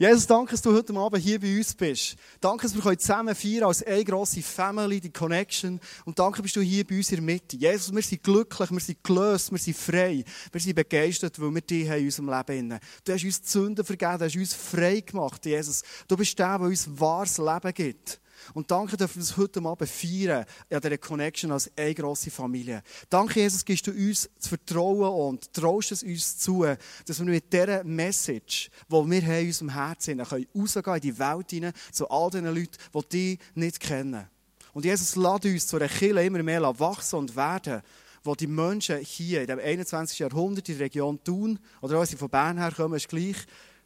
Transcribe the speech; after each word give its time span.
Jesus, 0.00 0.28
danke, 0.28 0.52
dass 0.52 0.62
du 0.62 0.72
heute 0.72 0.94
Abend 0.94 1.20
hier 1.20 1.40
bei 1.40 1.58
uns 1.58 1.74
bist. 1.74 2.14
Danke, 2.40 2.62
dass 2.62 2.84
wir 2.84 2.98
zusammen 2.98 3.34
feiern 3.34 3.64
als 3.64 3.82
eine 3.82 4.04
grosse 4.04 4.42
Family, 4.42 5.00
die 5.00 5.10
Connection. 5.10 5.80
Und 6.04 6.16
danke, 6.16 6.40
bist 6.40 6.54
du 6.54 6.60
hier 6.60 6.86
bei 6.86 6.98
uns 6.98 7.10
in 7.10 7.16
der 7.16 7.24
Mitte. 7.24 7.56
Jesus, 7.56 7.92
wir 7.92 8.00
sind 8.00 8.22
glücklich, 8.22 8.70
wir 8.70 8.78
sind 8.78 9.02
gelöst, 9.02 9.50
wir 9.50 9.58
sind 9.58 9.76
frei. 9.76 10.24
Wir 10.52 10.60
sind 10.60 10.76
begeistert, 10.76 11.40
weil 11.40 11.52
wir 11.52 11.62
dich 11.62 11.88
in 11.88 12.04
unserem 12.04 12.26
Leben 12.26 12.72
haben. 12.74 12.80
Du 13.02 13.12
hast 13.12 13.24
uns 13.24 13.40
die 13.40 13.48
Sünden 13.48 13.84
vergeben, 13.84 14.18
du 14.18 14.24
hast 14.26 14.36
uns 14.36 14.54
frei 14.54 15.00
gemacht, 15.00 15.44
Jesus. 15.44 15.82
Du 16.06 16.16
bist 16.16 16.38
der, 16.38 16.58
der 16.58 16.68
uns 16.68 16.88
wahres 16.88 17.38
Leben 17.38 17.74
gibt. 17.74 18.20
Und 18.54 18.70
danke, 18.70 18.96
dass 18.96 19.14
wir 19.14 19.20
uns 19.20 19.36
heute 19.36 19.60
Abend 19.62 19.88
feiern, 19.88 20.44
an 20.70 20.80
dieser 20.80 20.98
Connection 20.98 21.52
als 21.52 21.70
eine 21.76 21.94
grosse 21.94 22.30
Familie. 22.30 22.82
Danke, 23.08 23.40
Jesus, 23.40 23.64
gibst 23.64 23.86
du 23.86 23.90
uns 23.90 24.28
das 24.36 24.48
Vertrauen 24.48 25.28
und 25.28 25.52
traust 25.52 25.92
es 25.92 26.02
uns 26.02 26.38
zu, 26.38 26.64
dass 27.06 27.18
wir 27.18 27.26
mit 27.26 27.52
dieser 27.52 27.84
Message, 27.84 28.70
die 28.88 28.92
wir 28.92 29.38
in 29.40 29.46
unserem 29.46 29.74
Herzen 29.74 30.20
haben, 30.20 30.46
rausgehen 30.54 30.94
in 30.94 31.00
die 31.00 31.18
Welt 31.18 31.50
hinein, 31.50 31.72
zu 31.92 32.08
all 32.08 32.30
den 32.30 32.46
Leuten, 32.46 32.76
die 32.94 33.08
dich 33.08 33.38
nicht 33.54 33.80
kennen. 33.80 34.26
Und 34.72 34.84
Jesus 34.84 35.16
lädt 35.16 35.44
uns 35.44 35.66
zu 35.66 35.76
einer 35.76 35.88
Kirche 35.88 36.22
immer 36.22 36.42
mehr 36.42 36.62
wachsen 36.78 37.16
und 37.16 37.34
werden, 37.34 37.82
wo 38.22 38.34
die 38.34 38.46
Menschen 38.46 38.98
hier 38.98 39.40
in 39.40 39.46
dem 39.46 39.58
21. 39.58 40.18
Jahrhundert 40.18 40.68
in 40.68 40.76
der 40.76 40.84
Region 40.84 41.22
tun, 41.22 41.58
oder 41.80 41.98
auch 41.98 42.04
sie 42.04 42.16
von 42.16 42.28
Bern 42.28 42.58
herkommen, 42.58 42.96
ist 42.96 43.08
gleich, 43.08 43.36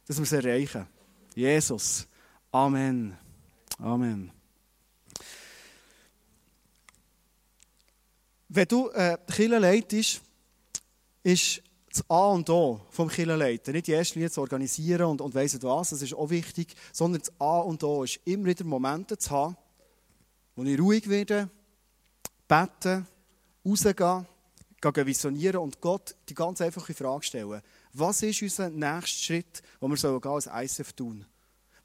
dass 0.05 0.17
wir 0.17 0.23
es 0.23 0.31
erreichen. 0.33 0.85
Jesus. 1.35 2.07
Amen. 2.51 3.17
Amen. 3.79 4.42
Wenn 8.55 8.67
du 8.67 8.87
äh, 8.91 9.17
Kirche 9.25 9.57
leitest, 9.57 10.21
ist 11.23 11.63
das 11.89 12.07
A 12.07 12.27
und 12.27 12.47
O 12.51 12.81
vom 12.91 13.07
Kirchenleiten 13.07 13.73
nicht 13.73 13.87
die 13.87 13.93
erste 13.93 14.13
Linie 14.13 14.29
zu 14.29 14.41
organisieren 14.41 15.07
und, 15.07 15.21
und 15.21 15.33
weiss 15.33 15.57
was, 15.63 15.89
das 15.89 16.03
ist 16.03 16.13
auch 16.13 16.29
wichtig, 16.29 16.75
sondern 16.91 17.21
das 17.21 17.31
A 17.39 17.61
und 17.61 17.83
O 17.83 18.03
ist 18.03 18.19
immer 18.25 18.45
wieder 18.45 18.63
Momente 18.63 19.17
zu 19.17 19.31
haben, 19.31 19.57
wo 20.55 20.63
ich 20.65 20.79
ruhig 20.79 21.09
werde, 21.09 21.49
beten, 22.47 23.07
rausgehen, 23.65 24.27
gehen 24.79 25.07
visionieren 25.07 25.61
und 25.61 25.81
Gott 25.81 26.15
die 26.29 26.35
ganz 26.35 26.61
einfache 26.61 26.93
Frage 26.93 27.23
stellen. 27.23 27.59
Was 27.93 28.21
ist 28.21 28.43
unser 28.43 28.69
nächster 28.69 29.17
Schritt, 29.17 29.63
den 29.81 29.89
wir 29.89 30.25
als 30.27 30.45
ISF 30.45 30.93
tun 30.93 31.25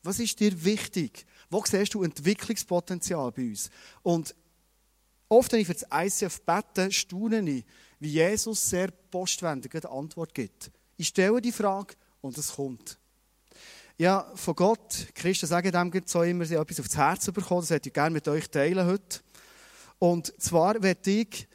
Was 0.02 0.20
ist 0.20 0.39
dir 0.39 0.62
wichtig? 0.62 1.24
Wo 1.48 1.64
siehst 1.64 1.94
du 1.94 2.02
Entwicklungspotenzial 2.02 3.33
bei 3.33 3.48
uns? 3.48 3.70
Und 4.02 4.34
Oft, 5.28 5.52
wenn 5.52 5.60
ich 5.60 5.66
für 5.66 5.74
das 5.74 5.86
ICF 5.92 6.40
bete, 6.42 6.90
staune 6.90 7.48
ich, 7.50 7.64
wie 8.00 8.10
Jesus 8.10 8.68
sehr 8.68 8.90
postwendig 9.10 9.74
eine 9.74 9.90
Antwort 9.90 10.34
gibt. 10.34 10.70
Ich 10.96 11.08
stelle 11.08 11.40
die 11.40 11.52
Frage 11.52 11.94
und 12.20 12.38
es 12.38 12.54
kommt. 12.54 12.98
Ja, 13.98 14.30
von 14.36 14.54
Gott, 14.54 15.08
Christen 15.14 15.46
sagen 15.46 15.72
dem 15.72 16.02
so 16.06 16.22
immer, 16.22 16.44
sie 16.44 16.56
haben 16.56 16.62
etwas 16.62 16.80
aufs 16.80 16.96
Herz 16.96 17.30
bekommen, 17.32 17.62
das 17.62 17.70
hätte 17.70 17.88
ich 17.88 17.92
gerne 17.92 18.14
mit 18.14 18.28
euch 18.28 18.48
teilen 18.48 18.86
heute. 18.86 19.20
Und 19.98 20.32
zwar 20.40 20.80
werde 20.80 21.10
ich, 21.10 21.48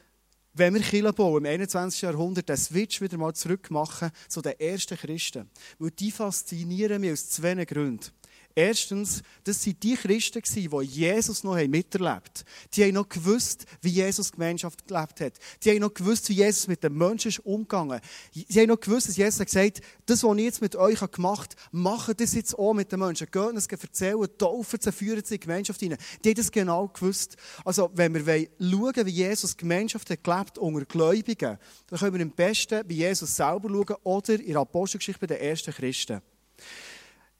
wenn 0.52 0.74
wir 0.74 0.82
Kirche 0.82 1.12
bauen, 1.12 1.44
im 1.44 1.50
21. 1.50 2.02
Jahrhundert, 2.02 2.48
den 2.48 2.56
Switch 2.56 3.00
wieder 3.00 3.16
mal 3.16 3.34
zurück 3.34 3.70
machen 3.70 4.10
zu 4.28 4.42
den 4.42 4.60
ersten 4.60 4.96
Christen. 4.96 5.50
Weil 5.78 5.90
die 5.90 6.12
faszinieren 6.12 7.00
mich 7.00 7.12
aus 7.12 7.30
zwei 7.30 7.64
Gründen. 7.64 8.10
Erstens, 8.56 9.22
das 9.42 9.66
waren 9.66 9.80
die 9.80 9.96
Christen, 9.96 10.40
die 10.44 10.68
Jesus 10.84 11.42
noch 11.42 11.56
miterlebt 11.56 12.04
haben. 12.04 12.70
Die 12.72 12.84
haben 12.84 12.94
noch 12.94 13.08
gewusst, 13.08 13.66
wie 13.82 13.88
Jesus 13.88 14.30
Gemeinschaft 14.30 14.86
gelebt 14.86 15.20
hat. 15.20 15.32
Die 15.62 15.70
haben 15.70 15.80
noch 15.80 15.92
gewusst, 15.92 16.28
wie 16.28 16.34
Jesus 16.34 16.68
mit 16.68 16.84
den 16.84 16.96
Menschen 16.96 17.30
ist 17.30 17.40
umgegangen 17.40 18.00
Sie 18.32 18.60
haben 18.60 18.68
noch 18.68 18.78
gewusst, 18.78 19.08
dass 19.08 19.16
Jesus 19.16 19.44
gesagt 19.44 19.78
hat, 19.78 19.84
das, 20.06 20.22
was 20.22 20.36
ich 20.36 20.44
jetzt 20.44 20.60
mit 20.60 20.76
euch 20.76 21.00
gemacht 21.10 21.56
habe, 21.56 21.76
macht 21.76 22.20
das 22.20 22.34
jetzt 22.34 22.56
auch 22.56 22.74
mit 22.74 22.92
den 22.92 23.00
Menschen. 23.00 23.26
Geht 23.28 23.56
es 23.56 23.66
erzählen, 23.66 24.28
taufen 24.38 24.78
sie, 24.80 24.92
führen 24.92 25.24
sie 25.24 25.34
in 25.34 25.40
die 25.40 25.46
Gemeinschaft 25.46 25.80
hinein. 25.80 25.98
Die 26.24 26.28
haben 26.28 26.36
das 26.36 26.52
genau 26.52 26.86
gewusst. 26.86 27.36
Also, 27.64 27.90
wenn 27.94 28.14
wir 28.14 28.24
schauen, 28.60 29.06
wie 29.06 29.10
Jesus 29.10 29.56
Gemeinschaft 29.56 30.08
hat 30.10 30.22
gelebt 30.22 30.58
unter 30.58 30.84
Gläubigen, 30.84 31.58
dann 31.88 31.98
können 31.98 32.14
wir 32.14 32.22
am 32.22 32.30
besten 32.30 32.86
bei 32.86 32.94
Jesus 32.94 33.34
selber 33.34 33.68
schauen 33.68 33.96
oder 34.04 34.34
in 34.34 34.52
der 34.52 34.58
Apostelgeschichte 34.58 35.20
bei 35.20 35.26
den 35.26 35.38
ersten 35.38 35.72
Christen. 35.72 36.22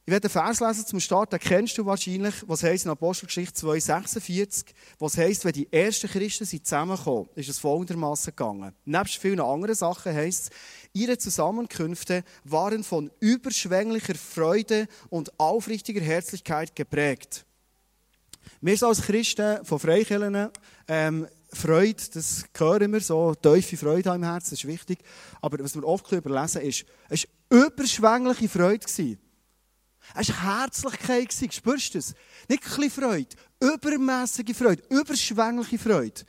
Ich 0.07 0.13
werde 0.13 0.27
einen 0.27 0.33
Vers 0.33 0.61
lesen 0.61 0.87
zum 0.87 1.01
Start, 1.01 1.33
den 1.33 1.39
kennst 1.39 1.79
du 1.79 1.87
wahrscheinlich, 1.87 2.35
was 2.47 2.63
heißt 2.63 2.85
in 2.85 2.91
Apostelgeschichte 2.91 3.59
2,46, 3.67 4.67
was 4.99 5.17
heißt, 5.17 5.47
wenn 5.47 5.55
die 5.55 5.73
ersten 5.73 6.11
Christen 6.11 6.45
sind 6.45 6.67
zusammengekommen, 6.67 7.31
ist 7.37 7.49
es 7.49 7.59
folgendermaßen 7.59 8.37
gegangen. 8.37 8.75
Nebst 8.85 9.17
vielen 9.17 9.41
anderen 9.41 9.75
Sachen 9.75 10.13
heißt 10.13 10.43
es, 10.43 10.51
ihre 10.93 11.17
Zusammenkünfte 11.17 12.23
waren 12.45 12.85
von 12.85 13.11
überschwänglicher 13.21 14.15
Freude 14.15 14.89
und 15.09 15.41
aufrichtiger 15.41 16.03
Herzlichkeit 16.03 16.77
geprägt. 16.77 17.47
Wir 18.61 18.77
sind 18.77 18.89
als 18.89 19.01
Christen 19.01 19.65
von 19.65 19.79
Freikirchen, 19.79 20.51
ähm, 20.87 21.27
Freude, 21.51 22.03
das 22.13 22.45
hören 22.55 22.93
wir 22.93 23.01
so, 23.01 23.35
tiefe 23.37 23.79
Freude 23.79 24.11
im 24.11 24.23
Herzen, 24.23 24.51
das 24.51 24.65
ist 24.65 24.67
wichtig. 24.67 24.99
Aber 25.41 25.65
was 25.65 25.75
wir 25.75 25.85
oft 25.85 26.13
überlesen 26.13 26.61
ist, 26.61 26.85
es 27.09 27.27
war 27.49 27.65
überschwängliche 27.65 28.51
Freude. 28.51 28.81
Gewesen. 28.81 29.24
Es 30.15 30.29
war 30.29 30.61
Herzlichkeit, 30.61 31.33
spürst 31.33 31.95
du 31.95 31.99
das? 31.99 32.15
Nicht 32.49 32.63
ein 32.65 32.71
bisschen 32.77 32.91
Freude, 32.91 33.37
übermäßige 33.61 34.57
Freude, 34.57 34.83
überschwängliche 34.89 35.79
Freude. 35.79 36.23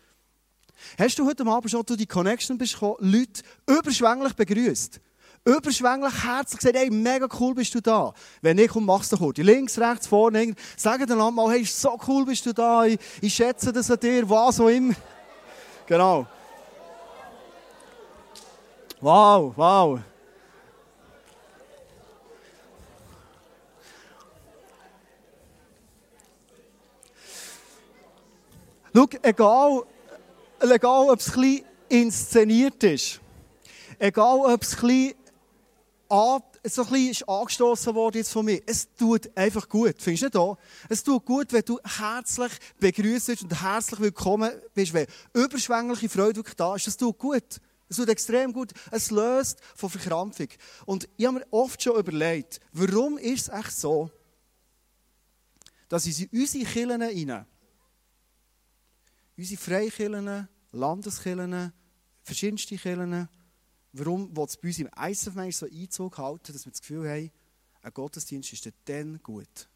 Hast 0.97 1.19
du 1.19 1.25
heute 1.25 1.45
Abend 1.45 1.71
schon, 1.71 1.85
du 1.85 1.95
die 1.95 2.05
Connection 2.05 2.57
bist 2.57 2.73
gekommen, 2.73 2.97
Leute 2.99 3.43
überschwänglich 3.67 4.33
begrüßt? 4.33 4.99
Überschwänglich 5.45 6.23
herzlich 6.23 6.59
gesagt, 6.59 6.77
hey, 6.77 6.89
mega 6.89 7.27
cool 7.39 7.53
bist 7.53 7.75
du 7.75 7.81
da. 7.81 8.13
Wenn 8.41 8.55
nicht, 8.55 8.71
komm, 8.71 8.85
mach's 8.85 9.09
doch 9.09 9.19
kurz. 9.19 9.37
Links, 9.37 9.77
rechts, 9.77 10.07
vorne, 10.07 10.55
sagen 10.75 11.05
dann 11.05 11.33
mal, 11.33 11.51
hey, 11.51 11.63
so 11.65 11.99
cool 12.07 12.25
bist 12.25 12.45
du 12.45 12.53
da, 12.53 12.85
ich, 12.85 12.99
ich 13.21 13.33
schätze 13.33 13.71
das 13.71 13.91
an 13.91 13.99
dir, 13.99 14.27
was 14.27 14.59
auch 14.59 14.69
immer. 14.69 14.95
Genau. 15.85 16.25
Wow, 19.01 19.53
wow. 19.55 19.99
Schau, 28.95 29.09
egal, 29.23 29.83
egal 30.61 31.09
ob 31.09 31.19
es 31.19 31.35
ein 31.35 31.65
inszeniert 31.89 32.81
ist, 32.81 33.19
egal 33.99 34.39
ob 34.39 34.63
es 34.63 34.81
ein 34.81 34.87
bisschen, 34.87 35.13
so 36.63 36.83
ein 36.83 36.89
bisschen 36.89 37.27
angestoßen 37.27 37.93
worden 37.93 38.17
jetzt 38.19 38.31
von 38.31 38.45
mir, 38.45 38.61
es 38.65 38.87
tut 38.95 39.29
einfach 39.35 39.67
gut. 39.67 39.95
Findest 39.99 40.21
du 40.21 40.25
nicht 40.27 40.37
auch? 40.37 40.57
Es 40.87 41.03
tut 41.03 41.25
gut, 41.25 41.51
wenn 41.51 41.63
du 41.65 41.77
herzlich 41.83 42.53
begrüßt 42.79 43.41
und 43.43 43.61
herzlich 43.61 43.99
willkommen 43.99 44.51
bist, 44.73 44.93
wenn 44.93 45.07
überschwängliche 45.33 46.07
Freude 46.07 46.37
wirklich 46.37 46.55
da 46.55 46.75
ist. 46.75 46.87
Das 46.87 46.95
tut 46.95 47.17
gut. 47.17 47.59
Es 47.89 47.97
tut 47.97 48.07
extrem 48.07 48.53
gut. 48.53 48.71
Es 48.91 49.11
löst 49.11 49.59
von 49.75 49.89
Verkrampfung. 49.89 50.47
Und 50.85 51.09
ich 51.17 51.25
habe 51.25 51.39
mir 51.39 51.45
oft 51.51 51.83
schon 51.83 51.99
überlegt, 51.99 52.61
warum 52.71 53.17
ist 53.17 53.49
es 53.49 53.59
echt 53.59 53.77
so, 53.77 54.09
dass 55.89 56.05
in 56.05 56.29
unsere 56.31 56.63
Kirchen 56.63 57.01
hinein 57.01 57.45
Unsere 59.37 59.61
Freikirchen, 59.61 60.47
Landeskirchen, 60.71 61.73
verschiedenste 62.23 62.77
Kirchen, 62.77 63.27
warum 63.93 64.35
will 64.35 64.45
es 64.45 64.57
bei 64.57 64.67
uns 64.69 64.79
im 64.79 64.89
ISF 64.97 65.55
so 65.55 65.65
Einzug 65.65 66.17
halten, 66.17 66.53
dass 66.53 66.65
wir 66.65 66.71
das 66.71 66.81
Gefühl 66.81 67.09
haben, 67.09 67.31
ein 67.81 67.93
Gottesdienst 67.93 68.51
ist 68.53 68.69
dann 68.85 69.21
gut, 69.21 69.69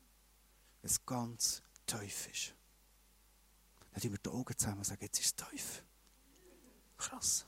wenn 0.81 0.89
es 0.89 1.05
ganz 1.05 1.61
tief 1.85 2.27
ist. 2.31 2.55
Dann 3.91 4.01
tun 4.01 4.11
wir 4.11 4.17
die 4.17 4.29
Augen 4.29 4.57
zusammen 4.57 4.79
und 4.79 4.83
sagen, 4.85 5.03
jetzt 5.03 5.19
ist 5.19 5.39
es 5.39 5.49
tief. 5.49 5.83
Krass. 6.97 7.45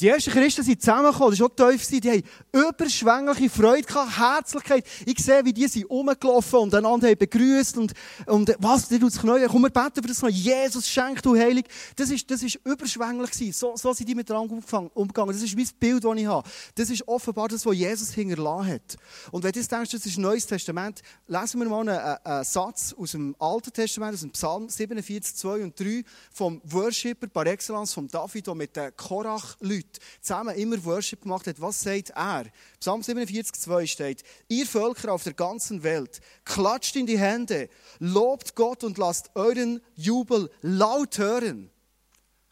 Die 0.00 0.08
ersten 0.08 0.32
Christen 0.32 0.64
sind 0.64 0.80
zusammengekommen, 0.80 1.30
das 1.30 1.40
war 1.40 1.46
auch 1.46 1.70
tief, 1.70 1.86
die 1.86 2.10
haben 2.10 2.22
überschwängliche 2.52 3.50
Freude 3.50 3.82
gehabt, 3.82 4.18
Herzlichkeit. 4.18 4.84
Ich 5.06 5.18
sehe, 5.22 5.44
wie 5.44 5.52
die 5.52 5.68
sind 5.68 5.88
rumgelaufen 5.88 6.58
und 6.58 6.74
einander 6.74 7.08
haben 7.08 7.16
begrüßt 7.16 7.78
und, 7.78 7.92
und 8.26 8.56
was, 8.58 8.88
die 8.88 8.98
tut 8.98 9.12
sich 9.12 9.22
neu, 9.22 9.46
komm, 9.48 9.62
wir 9.62 9.70
beten 9.70 10.02
für 10.02 10.08
das 10.08 10.20
noch, 10.20 10.28
Jesus 10.28 10.88
schenkt, 10.88 11.24
du 11.24 11.36
Heilig. 11.36 11.66
Das 11.94 12.10
ist, 12.10 12.28
das 12.28 12.42
ist 12.42 12.58
überschwänglich 12.64 13.30
gewesen. 13.30 13.52
So, 13.52 13.76
so 13.76 13.92
sind 13.92 14.08
die 14.08 14.14
miteinander 14.14 14.54
umgegangen. 14.94 15.32
Das 15.32 15.42
ist 15.42 15.56
mein 15.56 15.68
Bild, 15.78 16.04
das 16.04 16.16
ich 16.16 16.26
habe. 16.26 16.48
Das 16.74 16.90
ist 16.90 17.06
offenbar 17.06 17.48
das, 17.48 17.64
was 17.64 17.74
Jesus 17.76 18.12
hinterlassen 18.12 18.72
hat. 18.72 18.96
Und 19.30 19.44
wenn 19.44 19.52
du 19.52 19.60
jetzt 19.60 19.70
denkst, 19.70 19.92
das 19.92 20.06
ist 20.06 20.18
Neues 20.18 20.46
Testament, 20.46 21.02
lesen 21.28 21.60
wir 21.60 21.68
mal 21.68 21.88
einen, 21.88 22.18
einen 22.24 22.44
Satz 22.44 22.94
aus 22.98 23.12
dem 23.12 23.36
Alten 23.38 23.72
Testament, 23.72 24.14
aus 24.14 24.20
dem 24.20 24.30
Psalm 24.30 24.68
47, 24.68 25.36
2 25.36 25.62
und 25.62 25.78
3 25.78 26.02
vom 26.32 26.60
Worshipper 26.64 27.28
par 27.28 27.46
excellence, 27.46 27.92
vom 27.92 28.08
David, 28.08 28.46
der 28.46 28.54
mit 28.54 28.74
den 28.74 28.96
Korach-Leuten 28.96 29.83
Leute 29.84 30.00
zusammen 30.20 30.54
immer 30.56 30.82
Worship 30.84 31.22
gemacht 31.22 31.46
hat, 31.46 31.60
was 31.60 31.80
sagt 31.80 32.10
er? 32.10 32.44
Psalm 32.80 33.02
47, 33.02 33.54
2 33.54 33.86
steht, 33.86 34.22
ihr 34.48 34.66
Völker 34.66 35.12
auf 35.12 35.22
der 35.22 35.34
ganzen 35.34 35.82
Welt, 35.82 36.20
klatscht 36.44 36.96
in 36.96 37.06
die 37.06 37.18
Hände, 37.18 37.68
lobt 37.98 38.54
Gott 38.54 38.84
und 38.84 38.98
lasst 38.98 39.30
euren 39.34 39.80
Jubel 39.94 40.50
laut 40.62 41.18
hören. 41.18 41.70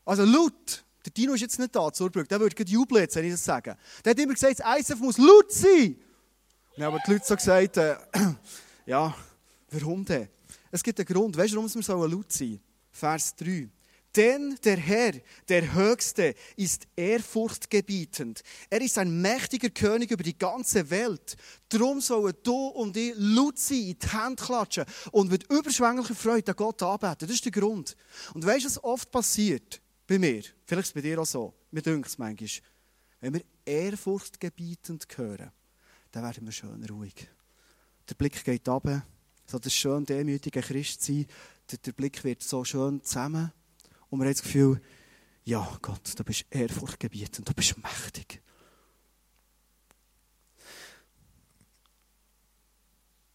Also 0.05 0.25
laut. 0.25 0.85
Der 1.05 1.13
Dino 1.13 1.35
ist 1.35 1.41
jetzt 1.41 1.59
nicht 1.59 1.75
da, 1.75 1.93
Zurbrück. 1.93 2.29
Der 2.29 2.39
würde 2.39 2.63
jubeln 2.65 3.03
jetzt, 3.03 3.17
wenn 3.17 3.25
ich 3.25 3.33
das 3.33 3.45
sage. 3.45 3.77
Der 4.05 4.11
hat 4.11 4.19
immer 4.19 4.35
gesagt, 4.35 4.61
das 4.61 4.79
ISF 4.79 5.01
muss 5.01 5.19
laut 5.19 5.51
sein. 5.51 5.97
Dann 6.77 6.87
haben 6.87 6.99
die 7.07 7.13
Leute 7.13 7.25
so 7.27 7.35
gesagt, 7.35 7.77
äh, 7.77 7.97
ja, 8.87 9.15
warum 9.71 10.05
denn? 10.05 10.29
Es 10.71 10.83
gibt 10.83 10.99
einen 10.99 11.07
Grund. 11.07 11.37
Weißt 11.37 11.53
du, 11.53 11.57
warum 11.57 12.01
wir 12.01 12.09
laut 12.09 12.33
sein 12.33 12.61
Vers 12.93 13.35
3. 13.37 13.69
Denn 14.15 14.59
der 14.63 14.77
Herr, 14.77 15.13
der 15.49 15.73
Höchste, 15.73 16.35
ist 16.57 16.87
ehrfurchtgebietend. 16.97 18.43
Er 18.69 18.83
ist 18.83 18.99
ein 18.99 19.23
mächtiger 19.23 19.71
König 19.71 20.11
über 20.11 20.23
die 20.23 20.37
ganze 20.37 20.91
Welt. 20.91 21.37
Darum 21.71 22.01
sollen 22.03 22.35
du 22.43 22.67
und 22.69 22.97
ich 22.97 23.15
laut 23.17 23.59
sein, 23.59 23.79
in 23.79 23.99
die 23.99 24.09
Hände 24.09 24.43
klatschen 24.43 24.85
und 25.13 25.31
mit 25.31 25.51
überschwänglicher 25.51 26.15
Freude 26.15 26.53
an 26.53 26.57
Gott 26.57 26.83
anbeten. 26.83 27.27
Das 27.27 27.31
ist 27.31 27.45
der 27.47 27.53
Grund. 27.53 27.97
Und 28.35 28.45
weißt 28.45 28.65
du, 28.65 28.69
was 28.69 28.85
oft 28.85 29.11
passiert? 29.11 29.81
Bei 30.07 30.19
mir, 30.19 30.43
vielleicht 30.67 30.83
ist 30.83 30.89
es 30.89 30.93
bei 30.93 31.01
dir 31.01 31.19
auch 31.19 31.27
so, 31.27 31.55
mir 31.71 31.81
denkt 31.81 32.09
es 32.09 32.19
manchmal, 32.19 32.51
wenn 33.21 33.35
wir 33.35 33.45
ehrfurchtgebietend 33.65 35.07
hören, 35.17 35.53
dann 36.11 36.25
werden 36.25 36.45
wir 36.45 36.53
schön 36.53 36.85
ruhig. 36.85 37.29
Der 38.11 38.15
Blick 38.15 38.45
geht 38.45 38.69
runter, 38.69 39.07
so 39.47 39.59
das 39.59 39.73
schön 39.73 40.05
demütige 40.05 40.61
Christsein, 40.61 41.25
der, 41.71 41.79
der 41.79 41.93
Blick 41.93 42.23
wird 42.25 42.43
so 42.43 42.63
schön 42.63 43.03
zusammen 43.03 43.53
und 44.13 44.19
man 44.19 44.29
hat 44.29 44.35
das 44.35 44.43
Gefühl, 44.43 44.79
ja 45.43 45.67
Gott, 45.81 46.13
du 46.15 46.23
bist 46.23 46.45
ehrfurchtgebietend, 46.51 47.49
du 47.49 47.55
bist 47.55 47.75
mächtig. 47.83 48.43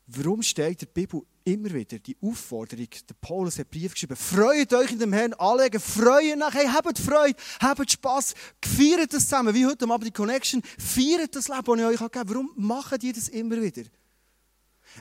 Warum 0.05 0.43
steht 0.43 0.81
der 0.81 0.85
Bibel 0.85 1.23
immer 1.45 1.73
wieder 1.73 1.97
die 1.97 2.15
Aufforderung, 2.21 2.89
der 3.09 3.15
Paulus 3.19 3.57
hat 3.57 3.71
Brief 3.71 3.93
geschrieben, 3.93 4.15
freut 4.15 4.71
euch 4.71 4.91
in 4.91 4.99
dem 4.99 5.13
Herrn 5.13 5.33
anlegen, 5.33 5.79
freuen 5.79 6.37
nach, 6.37 6.53
hey, 6.53 6.67
habt 6.67 6.99
Freude, 6.99 7.35
habt 7.59 7.91
Spass, 7.91 8.35
feiert 8.63 9.11
das 9.11 9.23
zusammen, 9.23 9.55
wie 9.55 9.65
heute 9.65 9.85
Abend 9.85 10.05
die 10.05 10.11
Connection, 10.11 10.61
feiert 10.77 11.35
das 11.35 11.47
Leben, 11.47 11.63
das 11.65 11.79
ich 11.79 11.85
euch 11.85 11.97
gegeben 11.97 12.19
habe. 12.19 12.29
Warum 12.29 12.51
machen 12.55 12.99
die 12.99 13.13
das 13.13 13.29
immer 13.29 13.59
wieder? 13.59 13.81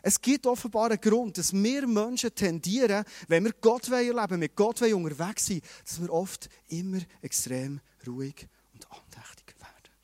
Es 0.03 0.21
gibt 0.21 0.47
offenbar 0.47 0.91
einen 0.91 1.01
Grund, 1.01 1.39
dass 1.39 1.53
wir 1.53 1.87
Menschen 1.87 2.35
tendieren, 2.35 3.05
wenn 3.29 3.45
wir 3.45 3.53
Gott 3.61 3.89
erleben 3.89 4.39
mit 4.39 4.55
Gott 4.57 4.83
unterwegs 4.83 5.47
sind, 5.47 5.65
dass 5.85 6.01
wir 6.01 6.13
oft 6.13 6.49
immer 6.69 7.01
extrem 7.23 7.81
ruhig 8.07 8.47
und 8.75 8.87
andächtig 8.91 9.55
werden. 9.59 9.95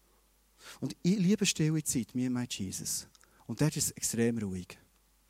Und 0.80 0.96
ich 1.02 1.18
liebe 1.18 1.46
stille 1.46 1.82
Zeit, 1.84 2.14
mir 2.14 2.30
mein 2.30 2.48
Jesus. 2.48 3.06
Und 3.46 3.60
dort 3.60 3.76
ist 3.76 3.86
es 3.86 3.90
extrem 3.92 4.38
ruhig. 4.38 4.78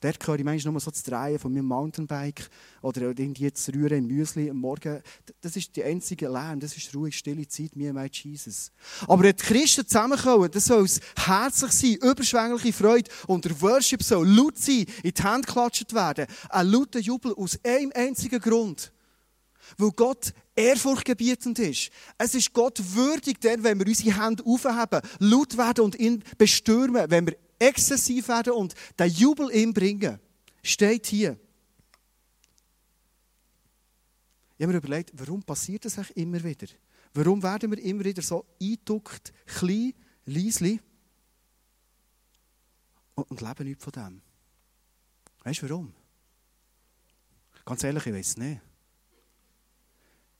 Dort 0.02 0.26
höre 0.26 0.34
ich 0.34 0.44
manchmal 0.44 0.72
nur 0.72 0.80
so 0.80 0.90
das 0.90 1.04
Drehen 1.04 1.38
von 1.38 1.52
meinem 1.52 1.66
Mountainbike 1.66 2.48
oder 2.80 3.02
irgendwie 3.02 3.52
zu 3.52 3.72
rühren 3.72 3.98
im 3.98 4.06
Müsli 4.08 4.50
am 4.50 4.56
Morgen. 4.56 5.00
Das 5.40 5.54
ist 5.54 5.76
die 5.76 5.84
einzige 5.84 6.28
Lärm, 6.28 6.58
das 6.58 6.76
ist 6.76 6.92
ruhig, 6.92 7.16
stille 7.16 7.46
Zeit, 7.46 7.76
mir 7.76 7.92
mein 7.92 8.10
Jesus. 8.12 8.72
Aber 9.06 9.22
wenn 9.22 9.36
die 9.36 9.44
Christen 9.44 9.86
zusammenkommen, 9.86 10.50
das 10.50 10.64
soll 10.64 10.86
es 10.86 11.00
herzlich 11.16 11.70
sein, 11.70 12.10
überschwängliche 12.10 12.72
Freude 12.72 13.08
und 13.28 13.44
der 13.44 13.60
Worship 13.60 14.02
soll 14.02 14.28
laut 14.28 14.58
sein, 14.58 14.86
in 15.04 15.14
die 15.14 15.22
Hände 15.22 15.46
geklatscht 15.46 15.94
werden. 15.94 16.26
Ein 16.48 16.66
lauter 16.66 16.98
Jubel 16.98 17.32
aus 17.36 17.56
einem 17.64 17.92
einzigen 17.94 18.40
Grund. 18.40 18.90
Weil 19.78 19.92
Gott 19.92 20.32
ehrfurchtgebietend 20.56 21.60
ist. 21.60 21.90
Es 22.18 22.34
ist 22.34 22.52
Gott 22.52 22.82
würdig, 22.94 23.40
denn 23.40 23.62
wenn 23.62 23.78
wir 23.78 23.86
unsere 23.86 24.20
Hände 24.20 24.44
aufheben, 24.44 25.00
laut 25.20 25.56
werden 25.56 25.84
und 25.84 25.94
ihn 25.94 26.24
bestürmen, 26.36 27.08
wenn 27.08 27.26
wir 27.28 27.36
exzessiv 27.62 28.28
werden 28.28 28.52
und 28.52 28.74
den 28.98 29.10
Jubel 29.10 29.50
ihm 29.54 29.72
bringen. 29.72 30.18
Steht 30.62 31.06
hier. 31.06 31.38
Ich 34.58 34.64
habe 34.64 34.72
mir 34.72 34.78
überlegt, 34.78 35.10
warum 35.14 35.42
passiert 35.42 35.84
das 35.84 35.98
eigentlich 35.98 36.16
immer 36.16 36.42
wieder? 36.42 36.66
Warum 37.14 37.42
werden 37.42 37.70
wir 37.70 37.78
immer 37.82 38.04
wieder 38.04 38.22
so 38.22 38.46
eingeduckt, 38.60 39.32
klein, 39.44 39.92
leisli 40.24 40.80
und, 43.14 43.30
und 43.30 43.40
leben 43.40 43.68
nicht 43.68 43.82
von 43.82 43.92
dem? 43.92 44.22
Weißt 45.42 45.62
du 45.62 45.68
warum? 45.68 45.92
Ganz 47.64 47.84
ehrlich, 47.84 48.06
ich 48.06 48.14
weiß 48.14 48.28
es 48.28 48.36
nicht. 48.36 48.60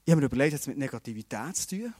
Ich 0.04 0.10
habe 0.10 0.20
mir 0.20 0.26
überlegt, 0.26 0.54
hat 0.54 0.60
es 0.60 0.66
mit 0.66 0.78
Negativität 0.78 1.56
zu 1.56 1.68
tun? 1.68 1.94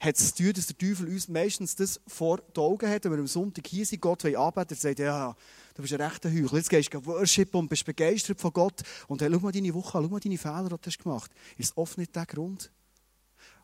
Hat 0.00 0.18
es 0.18 0.34
zu 0.34 0.52
dass 0.52 0.66
der 0.66 0.78
Teufel 0.78 1.08
uns 1.08 1.28
meistens 1.28 1.74
das 1.74 2.00
vor 2.06 2.38
den 2.38 2.62
Augen 2.62 2.88
hat, 2.88 3.04
wenn 3.04 3.12
wir 3.12 3.18
am 3.18 3.26
Sonntag 3.26 3.66
hier 3.66 3.86
sind, 3.86 4.00
Gott 4.00 4.24
anbeten, 4.24 4.76
er 4.76 4.76
sagt, 4.76 4.98
ja, 4.98 5.36
du 5.74 5.82
bist 5.82 5.94
ein 5.94 6.00
rechter 6.00 6.30
Heuchler, 6.30 6.58
jetzt 6.58 6.70
gehst 6.70 6.92
du 6.92 7.04
Worship 7.06 7.54
und 7.54 7.68
bist 7.68 7.84
begeistert 7.84 8.40
von 8.40 8.52
Gott 8.52 8.82
und 9.08 9.22
hey, 9.22 9.30
schau 9.32 9.40
mal 9.40 9.52
deine 9.52 9.74
Woche 9.74 9.98
an, 9.98 10.04
schau 10.04 10.10
mal 10.10 10.20
deine 10.20 10.38
Fehler, 10.38 10.68
die 10.68 10.90
du 10.90 11.02
gemacht 11.02 11.30
hast. 11.34 11.60
Ist 11.60 11.76
oft 11.76 11.98
nicht 11.98 12.14
der 12.14 12.26
Grund? 12.26 12.70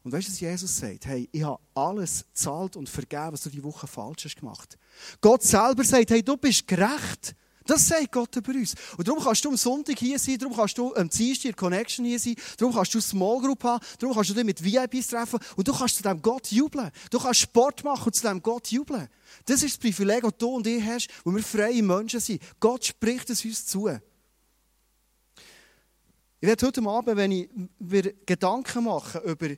Und 0.05 0.13
weißt 0.13 0.29
du, 0.29 0.33
was 0.33 0.41
Jesus 0.41 0.77
sagt? 0.77 1.07
Hey, 1.07 1.29
ich 1.31 1.43
habe 1.43 1.61
alles 1.75 2.25
zahlt 2.33 2.77
und 2.77 2.89
vergeben, 2.89 3.33
was 3.33 3.43
du 3.43 3.51
die 3.51 3.63
Woche 3.63 3.87
falsch 3.87 4.25
hast 4.25 4.37
gemacht. 4.37 4.77
Gott 5.21 5.43
selber 5.43 5.85
sagt, 5.85 6.11
hey, 6.11 6.23
du 6.23 6.37
bist 6.37 6.67
gerecht. 6.67 7.37
Das 7.73 7.89
sagt 7.89 8.13
Gott 8.13 8.37
über 8.37 8.53
uns. 8.53 8.75
Und 8.99 9.09
darum 9.09 9.25
kannst 9.25 9.43
du 9.47 9.49
am 9.49 9.57
Sonntag 9.57 9.99
hier 9.99 10.19
sein, 10.19 10.37
darum 10.37 10.55
kannst 10.55 10.77
du 10.77 10.95
am 10.95 11.09
Dienstag 11.09 11.47
in 11.47 11.57
Connection 11.57 12.05
hier 12.05 12.19
sein, 12.19 12.35
darum 12.59 12.75
kannst 12.75 12.93
du 12.93 12.99
eine 12.99 13.03
Small 13.03 13.41
Group 13.41 13.65
haben, 13.65 13.83
darum 13.99 14.15
kannst 14.15 14.29
du 14.29 14.35
dich 14.35 14.45
mit 14.45 14.63
VIPs 14.63 15.07
treffen 15.07 15.39
und 15.57 15.67
du 15.67 15.73
kannst 15.73 15.97
zu 15.97 16.03
dem 16.03 16.21
Gott 16.21 16.49
jubeln. 16.49 16.91
Du 17.11 17.19
kannst 17.19 17.41
Sport 17.41 17.83
machen 17.83 18.05
und 18.05 18.15
zu 18.15 18.29
dem 18.29 18.43
Gott 18.43 18.71
jubeln. 18.71 19.09
Das 19.47 19.63
ist 19.63 19.73
das 19.73 19.79
Privileg, 19.79 20.21
das 20.21 20.37
du 20.37 20.49
und 20.51 20.67
ich 20.67 20.85
hast, 20.85 21.09
wo 21.25 21.35
wir 21.35 21.43
freie 21.43 21.83
Menschen 21.83 22.21
sind. 22.21 22.43
Gott 22.61 22.85
spricht 22.85 23.31
es 23.31 23.43
uns 23.43 23.65
zu. 23.65 23.89
Ich 23.89 23.99
werde 26.43 26.67
heute 26.67 26.83
Abend, 26.83 27.17
wenn 27.17 27.33
ich 27.33 27.49
mir 27.79 28.13
Gedanken 28.27 28.85
mache 28.85 29.19
über 29.21 29.49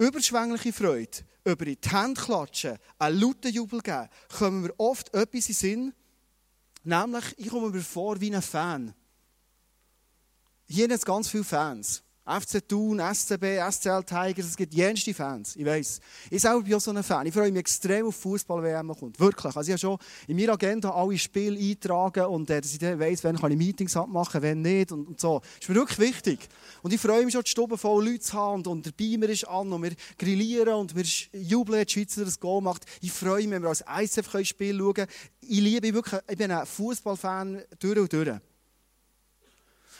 überschwängliche 0.00 0.72
Freude, 0.72 1.18
über 1.44 1.64
die 1.64 1.78
Hände 1.88 2.20
klatschen, 2.20 2.78
einen 2.98 3.20
lauten 3.20 3.52
Jubel 3.52 3.80
geben, 3.80 4.08
kommen 4.36 4.64
wir 4.64 4.74
oft 4.78 5.14
etwas 5.14 5.48
in 5.50 5.54
Sinn, 5.54 5.94
Nämlich, 6.88 7.34
ich 7.36 7.50
komme 7.50 7.68
mir 7.68 7.82
vor 7.82 8.18
wie 8.18 8.34
ein 8.34 8.40
Fan. 8.40 8.94
Hier 10.64 10.84
hat 10.84 10.92
es 10.92 11.04
ganz 11.04 11.28
viele 11.28 11.44
Fans. 11.44 12.02
FC 12.28 12.66
Thun, 12.68 13.00
SCB, 13.00 13.58
SCL 13.70 14.04
Tigers, 14.04 14.46
es 14.46 14.56
gibt 14.56 14.74
jenste 14.74 15.14
Fans, 15.14 15.56
ich 15.56 15.64
weiß. 15.64 16.00
Ich 16.30 16.42
selber 16.42 16.62
bin 16.62 16.74
auch 16.74 16.80
so 16.80 16.90
ein 16.90 17.02
Fan. 17.02 17.26
Ich 17.26 17.32
freue 17.32 17.50
mich 17.50 17.60
extrem 17.60 18.06
auf 18.06 18.16
Fußball-WM 18.16 18.94
kommt. 18.98 19.18
Wirklich. 19.18 19.56
Also 19.56 19.62
ich 19.62 19.72
habe 19.72 19.78
schon 19.78 19.98
in 20.26 20.36
meiner 20.36 20.52
Agenda 20.52 20.90
alle 20.90 21.16
Spiele 21.16 21.58
eintragen 21.58 22.26
und 22.26 22.50
äh, 22.50 22.60
dass 22.60 22.72
ich 22.72 22.78
dann 22.78 23.00
weiss, 23.00 23.24
wann 23.24 23.38
kann 23.38 23.50
ich 23.52 23.58
Meetings 23.58 23.96
abmachen, 23.96 24.42
wenn 24.42 24.60
nicht 24.60 24.92
und, 24.92 25.08
und 25.08 25.20
so. 25.20 25.40
Das 25.40 25.62
ist 25.62 25.68
mir 25.70 25.76
wirklich 25.76 25.98
wichtig. 25.98 26.48
Und 26.82 26.92
ich 26.92 27.00
freue 27.00 27.24
mich 27.24 27.32
schon, 27.32 27.42
die 27.42 27.50
Stube 27.50 27.78
voll 27.78 28.04
Leute 28.04 28.20
zu 28.20 28.34
haben 28.34 28.56
und, 28.56 28.66
und 28.66 28.86
der 28.86 28.92
Beamer 28.92 29.28
ist 29.30 29.48
an 29.48 29.72
und 29.72 29.82
wir 29.82 29.92
grillieren 30.18 30.74
und 30.74 30.94
wir 30.94 31.04
jubeln, 31.32 31.84
die 31.86 31.92
Schweizer 31.92 32.24
das 32.24 32.38
Goal 32.38 32.60
macht. 32.60 32.84
Ich 33.00 33.12
freue 33.12 33.42
mich, 33.42 33.50
wenn 33.50 33.62
wir 33.62 33.70
als 33.70 33.84
schauen 33.86 34.94
können. 34.94 35.08
Ich 35.40 35.60
liebe 35.60 35.94
wirklich, 35.94 36.20
ich 36.28 36.36
bin 36.36 36.50
ein 36.50 36.66
Fußballfan 36.66 37.62
durch 37.78 37.98
und 37.98 38.12
durch. 38.12 38.38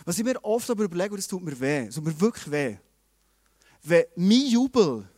Was 0.04 0.18
ich 0.18 0.24
mir 0.24 0.42
oft 0.44 0.68
aber 0.70 0.84
überlege, 0.84 1.10
und 1.10 1.18
das 1.18 1.28
tut 1.28 1.42
mir 1.42 1.58
weh, 1.58 1.86
es 1.86 1.94
tut 1.94 2.04
mir 2.04 2.20
wirklich 2.20 2.50
weh, 2.50 2.76
wenn 3.82 4.04
mein 4.16 4.46
Jubel 4.46 5.08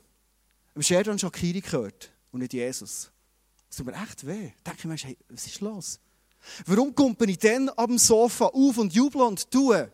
am 0.75 0.83
Sheridan 0.83 1.19
Shakiri 1.19 1.61
gehört 1.61 2.13
und 2.31 2.41
nicht 2.41 2.53
Jesus, 2.53 3.11
das 3.69 3.77
tut 3.77 3.87
mir 3.87 3.95
echt 3.95 4.27
weh. 4.27 4.53
Da 4.65 4.73
denke 4.73 4.79
ich 4.79 4.85
mir, 4.85 4.97
hey, 4.97 5.19
was 5.29 5.47
ist 5.47 5.61
los? 5.61 6.01
Warum 6.67 6.95
kommt 6.95 7.21
ich 7.23 7.39
dann 7.39 7.71
dem 7.79 7.99
Sofa 7.99 8.47
auf 8.47 8.79
und 8.79 8.93
jubel 8.93 9.23
und 9.23 9.51
tue? 9.51 9.91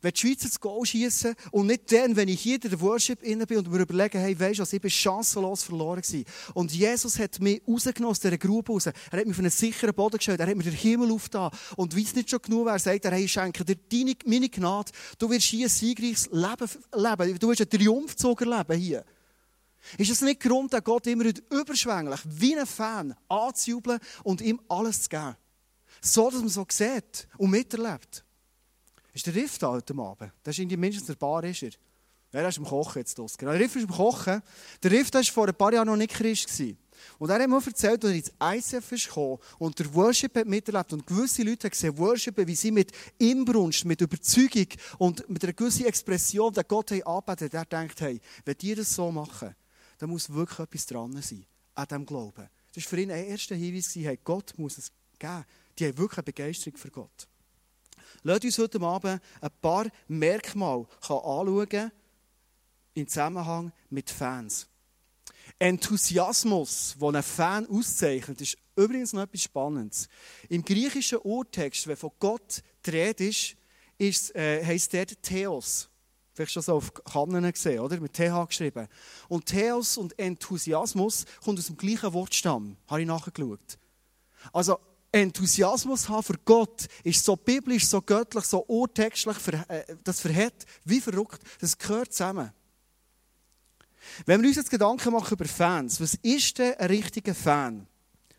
Wenn 0.00 0.12
die 0.12 0.20
Schweizer 0.20 0.48
das 0.48 0.60
Goal 0.60 0.84
schießen 0.84 1.34
und 1.50 1.66
nicht 1.66 1.90
dann, 1.92 2.16
wenn 2.16 2.28
ich 2.28 2.40
hier 2.40 2.62
in 2.62 2.70
der 2.70 2.80
Worship 2.80 3.20
bin 3.20 3.40
und 3.40 3.70
mir 3.70 3.80
überlege, 3.80 4.18
hey, 4.18 4.38
weisst 4.38 4.60
du, 4.60 4.76
ich 4.76 4.80
bin 4.80 4.90
chancenlos 4.90 5.62
verloren 5.62 6.00
gewesen. 6.00 6.24
Und 6.54 6.72
Jesus 6.72 7.18
hat 7.18 7.40
mich 7.40 7.62
rausgenommen 7.66 8.10
aus 8.10 8.20
dieser 8.20 8.38
Grube 8.38 8.72
raus. 8.72 8.86
Er 8.86 8.92
hat 9.12 9.26
mich 9.26 9.34
auf 9.34 9.38
einen 9.38 9.50
sicheren 9.50 9.94
Boden 9.94 10.18
gestellt. 10.18 10.40
Er 10.40 10.46
hat 10.46 10.56
mir 10.56 10.62
den 10.62 10.72
Himmel 10.72 11.10
aufgetan. 11.10 11.50
Und 11.76 11.96
wie 11.96 12.02
es 12.02 12.14
nicht 12.14 12.30
schon 12.30 12.42
genug 12.42 12.66
wäre, 12.66 12.78
sagt 12.78 13.04
er, 13.04 13.12
hey, 13.12 13.26
schenke 13.26 13.64
dir 13.64 13.76
deine, 13.76 14.14
meine 14.24 14.48
Gnade. 14.48 14.92
Du 15.18 15.30
wirst 15.30 15.46
hier 15.46 15.66
ein 15.66 15.70
siegreiches 15.70 16.28
Leben 16.30 16.68
leben. 16.94 17.38
Du 17.38 17.48
wirst 17.48 17.60
einen 17.60 17.70
Triumphzug 17.70 18.40
erleben 18.42 18.78
hier. 18.78 19.04
Ist 19.98 20.10
es 20.10 20.20
nicht 20.20 20.40
Grund, 20.40 20.72
dass 20.72 20.82
Gott 20.82 21.06
immer 21.06 21.24
überschwänglich, 21.50 22.20
wie 22.24 22.56
ein 22.56 22.66
Fan, 22.66 23.14
anzujubeln 23.28 24.00
und 24.24 24.40
ihm 24.40 24.60
alles 24.68 25.02
zu 25.02 25.08
geben? 25.10 25.36
So, 26.00 26.30
dass 26.30 26.40
man 26.40 26.48
so 26.48 26.66
sieht 26.68 27.28
und 27.38 27.50
miterlebt. 27.50 28.25
Ist 29.16 29.26
der 29.26 29.34
Riff 29.34 29.56
da 29.56 29.68
heute 29.68 29.94
Abend? 29.94 30.30
Das 30.42 30.54
ist 30.54 30.58
irgendwie 30.58 30.76
mindestens 30.76 31.08
ein 31.08 31.16
Bar, 31.16 31.42
ist 31.42 31.62
er. 31.62 31.70
Er 32.32 32.46
ist 32.46 32.58
am 32.58 32.66
Kochen 32.66 32.98
jetzt 32.98 33.16
los. 33.16 33.38
Genau, 33.38 33.52
der 33.52 33.60
Riff 33.60 33.74
ist 33.74 33.88
am 33.88 33.96
Kochen. 33.96 34.42
Der 34.82 34.90
Riff 34.90 35.10
war 35.14 35.24
vor 35.24 35.48
ein 35.48 35.54
paar 35.54 35.72
Jahren 35.72 35.86
noch 35.86 35.96
nicht 35.96 36.12
Christ. 36.12 36.50
Und 37.18 37.30
er 37.30 37.40
hat 37.40 37.48
mir 37.48 37.56
erzählt, 37.56 38.04
als 38.04 38.12
er 38.12 38.54
ins 38.54 38.74
ICF 38.74 38.92
ist 38.92 39.06
gekommen 39.06 39.38
und 39.58 39.78
der 39.78 39.94
Worship 39.94 40.36
hat 40.36 40.46
miterlebt 40.46 40.92
und 40.92 41.06
gewisse 41.06 41.44
Leute 41.44 41.66
haben 41.66 41.70
gesehen, 41.70 41.96
Worship, 41.96 42.46
wie 42.46 42.54
sie 42.54 42.70
mit 42.70 42.92
Inbrunst, 43.16 43.86
mit 43.86 44.02
Überzeugung 44.02 44.66
und 44.98 45.26
mit 45.30 45.42
einer 45.42 45.54
gewissen 45.54 45.86
Expression 45.86 46.52
den 46.52 46.64
Gott 46.68 46.92
anbeten, 46.92 47.48
der 47.48 47.64
denkt, 47.64 47.98
hey, 48.02 48.20
wenn 48.44 48.58
die 48.58 48.74
das 48.74 48.94
so 48.94 49.10
machen, 49.10 49.56
dann 49.96 50.10
muss 50.10 50.28
wirklich 50.28 50.58
etwas 50.58 50.84
dran 50.84 51.22
sein, 51.22 51.46
an 51.74 51.86
diesem 51.86 52.04
Glauben. 52.04 52.50
Das 52.74 52.84
war 52.84 52.90
für 52.90 53.00
ihn 53.00 53.10
ein 53.10 53.24
erster 53.24 53.54
Hinweis, 53.54 53.94
hey, 53.94 54.18
Gott 54.22 54.52
muss 54.58 54.76
es 54.76 54.92
geben. 55.18 55.46
Die 55.78 55.86
haben 55.86 55.96
wirklich 55.96 56.18
eine 56.18 56.24
Begeisterung 56.24 56.76
für 56.76 56.90
Gott. 56.90 57.26
Lasst 58.26 58.44
uns 58.44 58.58
heute 58.58 58.80
Abend 58.80 59.22
ein 59.40 59.50
paar 59.62 59.86
Merkmale 60.08 60.88
anschauen 61.00 61.92
im 62.94 63.06
Zusammenhang 63.06 63.70
mit 63.88 64.10
Fans. 64.10 64.66
Enthusiasmus, 65.60 66.96
den 67.00 67.14
ein 67.14 67.22
Fan 67.22 67.68
auszeichnet, 67.68 68.40
ist 68.40 68.58
übrigens 68.74 69.12
noch 69.12 69.22
etwas 69.22 69.42
Spannendes. 69.42 70.08
Im 70.48 70.64
griechischen 70.64 71.18
Urtext, 71.18 71.86
wenn 71.86 71.96
von 71.96 72.10
Gott 72.18 72.64
die 72.84 72.90
Rede 72.90 73.28
ist, 73.28 73.54
ist 73.96 74.34
äh, 74.34 74.64
heisst 74.64 74.92
dort 74.92 75.22
Theos. 75.22 75.88
Vielleicht 76.32 76.50
schon 76.50 76.64
so 76.64 76.74
auf 76.74 76.92
Kannen 76.94 77.52
gesehen, 77.52 77.78
oder? 77.78 78.00
Mit 78.00 78.14
TH 78.14 78.48
geschrieben. 78.48 78.88
Und 79.28 79.46
Theos 79.46 79.96
und 79.98 80.18
Enthusiasmus 80.18 81.26
kommt 81.44 81.60
aus 81.60 81.66
dem 81.66 81.76
gleichen 81.76 82.12
Wortstamm. 82.12 82.76
Habe 82.88 83.02
ich 83.02 83.06
nachgeschaut. 83.06 83.78
Also, 84.52 84.80
Enthusiasmus 85.18 86.08
haben 86.08 86.22
für 86.22 86.38
Gott 86.44 86.86
ist 87.04 87.24
so 87.24 87.36
biblisch, 87.36 87.86
so 87.86 88.00
göttlich, 88.00 88.44
so 88.44 88.64
urtextlich, 88.66 89.36
äh, 89.68 89.84
das 90.04 90.20
verhält 90.20 90.66
wie 90.84 91.00
verrückt. 91.00 91.40
Das 91.60 91.76
gehört 91.76 92.12
zusammen. 92.12 92.52
Wenn 94.24 94.40
wir 94.40 94.48
uns 94.48 94.56
jetzt 94.56 94.70
Gedanken 94.70 95.12
machen 95.12 95.34
über 95.34 95.44
Fans, 95.44 96.00
was 96.00 96.14
ist 96.22 96.58
denn 96.58 96.74
ein 96.74 96.86
richtiger 96.88 97.34
Fan? 97.34 97.86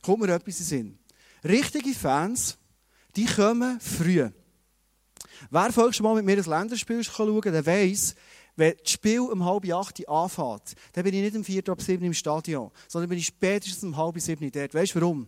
Kommt 0.01 0.22
mir 0.22 0.34
etwas 0.34 0.60
in 0.60 0.63
den 0.63 0.65
Sinn. 0.65 1.00
Richtige 1.43 1.93
Fans, 1.93 2.57
die 3.15 3.25
kommen 3.25 3.79
früh. 3.79 4.29
Wer 5.50 5.74
folgt 5.74 5.96
schon 5.96 6.05
mal 6.05 6.15
mit 6.15 6.25
mir 6.25 6.38
ein 6.38 6.43
Länderspiel 6.43 7.03
schauen 7.03 7.41
der 7.41 7.65
weiß, 7.65 8.15
wenn 8.55 8.74
das 8.81 8.91
Spiel 8.91 9.19
um 9.19 9.46
halb 9.46 9.72
acht 9.72 10.07
anfängt, 10.10 10.74
dann 10.93 11.03
bin 11.03 11.13
ich 11.13 11.22
nicht 11.22 11.36
um 11.36 11.43
vier 11.43 11.67
ab 11.69 11.81
sieben 11.81 12.05
im 12.05 12.13
Stadion, 12.13 12.72
sondern 12.88 13.10
bin 13.10 13.19
ich 13.19 13.27
spätestens 13.27 13.84
um 13.84 13.96
halb 13.96 14.19
sieben 14.19 14.51
dort. 14.51 14.74
Weißt 14.74 14.96
du 14.96 15.01
warum? 15.01 15.27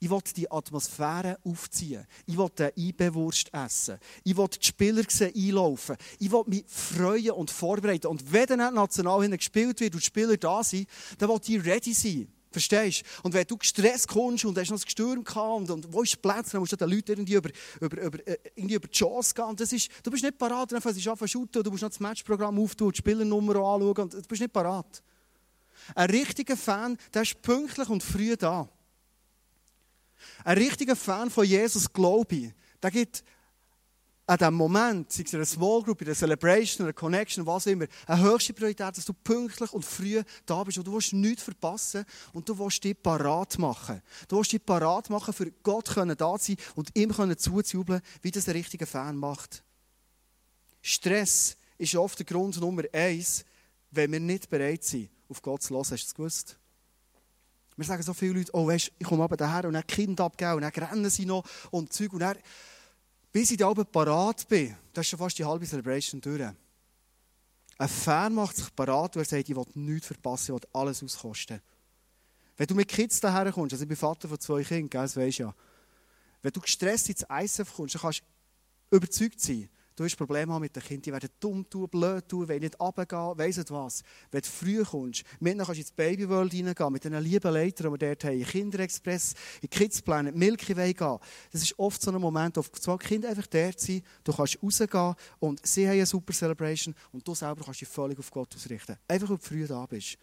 Ich 0.00 0.10
will 0.10 0.20
die 0.36 0.50
Atmosphäre 0.50 1.38
aufziehen. 1.44 2.06
Ich 2.26 2.36
will 2.36 2.48
den 2.50 2.70
IB-Wurst 2.76 3.52
essen. 3.52 3.98
Ich 4.24 4.36
will 4.36 4.48
die 4.48 4.66
Spieler 4.66 5.02
sehen, 5.08 5.32
einlaufen. 5.34 5.96
Ich 6.18 6.30
will 6.30 6.44
mich 6.46 6.64
freuen 6.66 7.32
und 7.32 7.50
vorbereiten. 7.50 8.06
Und 8.06 8.32
wenn 8.32 8.46
dann 8.46 8.74
national 8.74 9.28
gespielt 9.36 9.80
wird 9.80 9.94
und 9.94 10.02
die 10.02 10.06
Spieler 10.06 10.36
da 10.36 10.62
sind, 10.62 10.88
dann 11.18 11.28
will 11.28 11.40
ich 11.46 11.64
ready 11.64 11.92
sein. 11.92 12.28
Verstehst 12.50 13.02
du? 13.02 13.22
Und 13.24 13.34
wenn 13.34 13.46
du 13.46 13.56
gestresst 13.56 14.08
kommst 14.08 14.44
und 14.44 14.56
hast 14.56 14.70
noch 14.70 14.78
ein 14.78 14.84
Gestürm 14.84 15.22
gehabt 15.22 15.60
und, 15.60 15.70
und 15.70 15.92
wo 15.92 16.02
ist 16.02 16.14
der 16.14 16.18
Platz, 16.18 16.50
dann 16.50 16.60
musst 16.60 16.72
du 16.72 16.76
den 16.76 16.88
Leuten 16.88 17.12
irgendwie 17.12 17.34
über, 17.34 17.50
über, 17.80 18.02
über, 18.02 18.26
äh, 18.26 18.38
irgendwie 18.54 18.74
über 18.76 18.88
die 18.88 18.96
Chance 18.96 19.34
gehen. 19.34 19.44
Und 19.44 19.60
das 19.60 19.72
ist, 19.72 19.90
du 20.02 20.10
bist 20.10 20.24
nicht 20.24 20.38
parat, 20.38 20.72
dann 20.72 20.80
fängst 20.80 21.04
du 21.04 21.10
an 21.10 21.18
zu 21.18 21.28
shooten, 21.28 21.62
du 21.62 21.70
musst 21.70 21.82
noch 21.82 21.90
das 21.90 22.00
Matchprogramm 22.00 22.58
auftun, 22.58 22.90
die 22.92 22.98
Spielernummer 22.98 23.56
anschauen 23.56 23.98
und 23.98 24.14
du 24.14 24.22
bist 24.22 24.40
nicht 24.40 24.52
parat. 24.52 25.02
Ein 25.94 26.10
richtiger 26.10 26.56
Fan, 26.56 26.96
der 27.12 27.22
ist 27.22 27.40
pünktlich 27.42 27.88
und 27.88 28.02
früh 28.02 28.36
da. 28.36 28.68
Ein 30.44 30.58
richtiger 30.58 30.96
Fan 30.96 31.30
von 31.30 31.44
Jesus, 31.44 31.92
glaube 31.92 32.34
ich, 32.34 32.52
der 32.82 32.90
gibt 32.90 33.24
an 34.28 34.36
diesem 34.36 34.54
Moment, 34.54 35.10
sei 35.10 35.22
es 35.22 35.32
in 35.32 35.38
einer 35.38 35.46
Small 35.46 35.82
Group, 35.82 36.02
in 36.02 36.08
einer 36.08 36.14
Celebration, 36.14 36.86
einer 36.86 36.92
Connection, 36.92 37.46
was 37.46 37.64
immer, 37.64 37.86
eine 38.06 38.22
höchste 38.22 38.52
Priorität, 38.52 38.94
dass 38.94 39.06
du 39.06 39.14
pünktlich 39.14 39.72
und 39.72 39.82
früh 39.82 40.22
da 40.44 40.62
bist 40.64 40.76
und 40.76 40.86
du 40.86 40.92
willst 40.92 41.14
nichts 41.14 41.42
verpassen 41.42 42.04
und 42.34 42.46
du 42.46 42.58
willst 42.58 42.84
dich 42.84 43.02
parat 43.02 43.58
machen. 43.58 44.02
Du 44.28 44.36
willst 44.36 44.52
dich 44.52 44.64
parat 44.64 45.08
machen, 45.08 45.32
für 45.32 45.50
Gott 45.62 45.88
können 45.88 46.14
da 46.14 46.36
sein 46.36 46.56
und 46.74 46.90
ihm 46.94 47.10
können 47.10 47.38
zuzujubeln, 47.38 48.02
wie 48.20 48.30
das 48.30 48.46
ein 48.48 48.52
richtiger 48.52 48.86
Fan 48.86 49.16
macht. 49.16 49.62
Stress 50.82 51.56
ist 51.78 51.94
oft 51.94 52.18
der 52.18 52.26
Grund 52.26 52.60
Nummer 52.60 52.82
eins, 52.92 53.46
wenn 53.90 54.12
wir 54.12 54.20
nicht 54.20 54.50
bereit 54.50 54.84
sind, 54.84 55.08
auf 55.30 55.40
Gott 55.40 55.62
zu 55.62 55.74
hören. 55.74 55.80
Hast 55.80 55.90
du 55.90 55.96
das 55.96 56.14
gewusst? 56.14 56.57
Wir 57.78 57.84
sagen 57.84 58.02
so 58.02 58.12
viele 58.12 58.32
Leute, 58.32 58.50
oh 58.54 58.66
weißt, 58.66 58.90
ich 58.98 59.06
komme 59.06 59.22
aber 59.22 59.36
daher 59.36 59.64
und 59.64 59.74
dann 59.74 59.86
Kind 59.86 60.20
abgeben 60.20 60.54
und 60.54 60.62
dann 60.62 60.72
rennen 60.72 61.08
sie 61.10 61.24
noch 61.24 61.44
und 61.70 61.92
Zeug 61.92 62.12
und 62.12 62.18
dann, 62.18 62.36
bis 63.30 63.52
ich 63.52 63.56
da 63.56 63.68
oben 63.68 63.86
parat 63.86 64.48
bin, 64.48 64.76
das 64.92 65.06
ist 65.06 65.10
schon 65.10 65.18
fast 65.20 65.38
die 65.38 65.44
halbe 65.44 65.64
Celebration 65.64 66.20
durch. 66.20 66.42
Ein 67.78 67.88
Fan 67.88 68.34
macht 68.34 68.56
sich 68.56 68.74
parat 68.74 69.14
und 69.14 69.22
er 69.22 69.24
sagt, 69.24 69.48
ich 69.48 69.54
will 69.54 69.64
nichts 69.74 70.08
verpassen, 70.08 70.56
ich 70.56 70.60
will 70.60 70.68
alles 70.72 71.04
auskosten. 71.04 71.60
Wenn 72.56 72.66
du 72.66 72.74
mit 72.74 72.88
Kids 72.88 73.20
daher 73.20 73.52
kommst, 73.52 73.74
also 73.74 73.84
ich 73.84 73.88
bin 73.88 73.96
Vater 73.96 74.28
von 74.28 74.40
zwei 74.40 74.64
Kindern, 74.64 75.02
das 75.02 75.16
weisst 75.16 75.38
ja. 75.38 75.54
Wenn 76.42 76.52
du 76.52 76.60
gestresst 76.60 77.08
ins 77.10 77.24
ISF 77.30 77.72
kommst, 77.72 77.94
dann 77.94 78.02
kannst 78.02 78.24
du 78.90 78.96
überzeugt 78.96 79.40
sein, 79.40 79.70
Du 79.98 80.04
hast 80.04 80.14
Probleme 80.14 80.60
mit 80.60 80.76
den 80.76 80.80
Kindern, 80.80 81.02
die 81.02 81.12
werden 81.12 81.30
dumm 81.40 81.68
tun, 81.68 81.88
blöd 81.88 82.28
tun, 82.28 82.48
wollen 82.48 82.60
nicht 82.60 82.78
runtergehen, 82.78 83.36
weiss 83.36 83.56
nicht 83.56 83.68
was. 83.72 84.04
Wenn 84.30 84.42
du 84.42 84.46
früh 84.46 84.84
kommst, 84.84 85.24
mit 85.40 85.56
kannst 85.56 85.72
du 85.72 85.80
ins 85.80 85.90
Babyworld 85.90 86.54
reingehen, 86.54 86.92
mit 86.92 87.02
den 87.02 87.14
lieben 87.14 87.52
Leitern, 87.52 87.92
die 87.92 88.00
wir 88.00 88.08
dort 88.08 88.22
haben, 88.22 88.38
in 88.38 88.46
Kinderexpress, 88.46 89.34
in 89.60 89.68
Kids 89.68 90.00
Planet, 90.00 90.36
Milky 90.36 90.76
Way 90.76 90.94
gehen. 90.94 91.18
Das 91.50 91.62
ist 91.62 91.76
oft 91.80 92.00
so 92.00 92.12
ein 92.12 92.20
Moment, 92.20 92.56
wo 92.58 92.62
zwei 92.62 92.96
Kinder 92.96 93.28
einfach 93.28 93.48
dort 93.48 93.80
sind, 93.80 94.04
du 94.22 94.32
kannst 94.32 94.62
rausgehen 94.62 95.14
und 95.40 95.66
sie 95.66 95.88
haben 95.88 95.94
eine 95.94 96.06
super 96.06 96.32
Celebration 96.32 96.94
und 97.10 97.26
du 97.26 97.34
selber 97.34 97.64
kannst 97.64 97.80
dich 97.80 97.88
völlig 97.88 98.20
auf 98.20 98.30
Gott 98.30 98.54
ausrichten. 98.54 98.96
Einfach, 99.08 99.30
weil 99.30 99.36
du 99.36 99.42
früh 99.42 99.66
da 99.66 99.84
bist. 99.84 100.16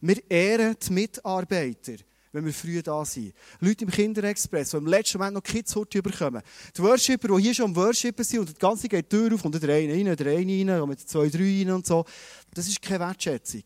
Wir 0.00 0.28
ehren 0.28 0.74
die 0.84 0.92
Mitarbeiter 0.92 1.98
wenn 2.34 2.44
wir 2.44 2.52
früh 2.52 2.82
da 2.82 3.04
sind. 3.04 3.32
Leute 3.60 3.84
im 3.84 3.90
Kinderexpress, 3.90 4.70
die 4.70 4.76
im 4.76 4.86
letzten 4.88 5.18
Moment 5.18 5.34
noch 5.34 5.42
Kids 5.42 5.74
heute 5.76 6.02
bekommen. 6.02 6.42
Die 6.76 6.82
Worshipper, 6.82 7.28
die 7.28 7.42
hier 7.44 7.54
schon 7.54 7.66
am 7.66 7.76
Worshipen 7.76 8.24
sind 8.24 8.40
und 8.40 8.48
das 8.50 8.58
Ganze 8.58 8.88
geht 8.88 9.10
die 9.10 9.16
Tür 9.16 9.34
auf 9.34 9.44
und 9.44 9.62
der 9.62 9.74
eine 9.74 9.92
rein, 9.92 10.16
der 10.16 10.36
eine 10.36 10.80
rein, 10.80 10.88
mit 10.88 11.00
zwei, 11.00 11.28
drei 11.28 11.60
rein 11.60 11.70
und 11.70 11.86
so. 11.86 12.04
Das 12.52 12.66
ist 12.66 12.82
keine 12.82 13.00
Wertschätzung. 13.00 13.62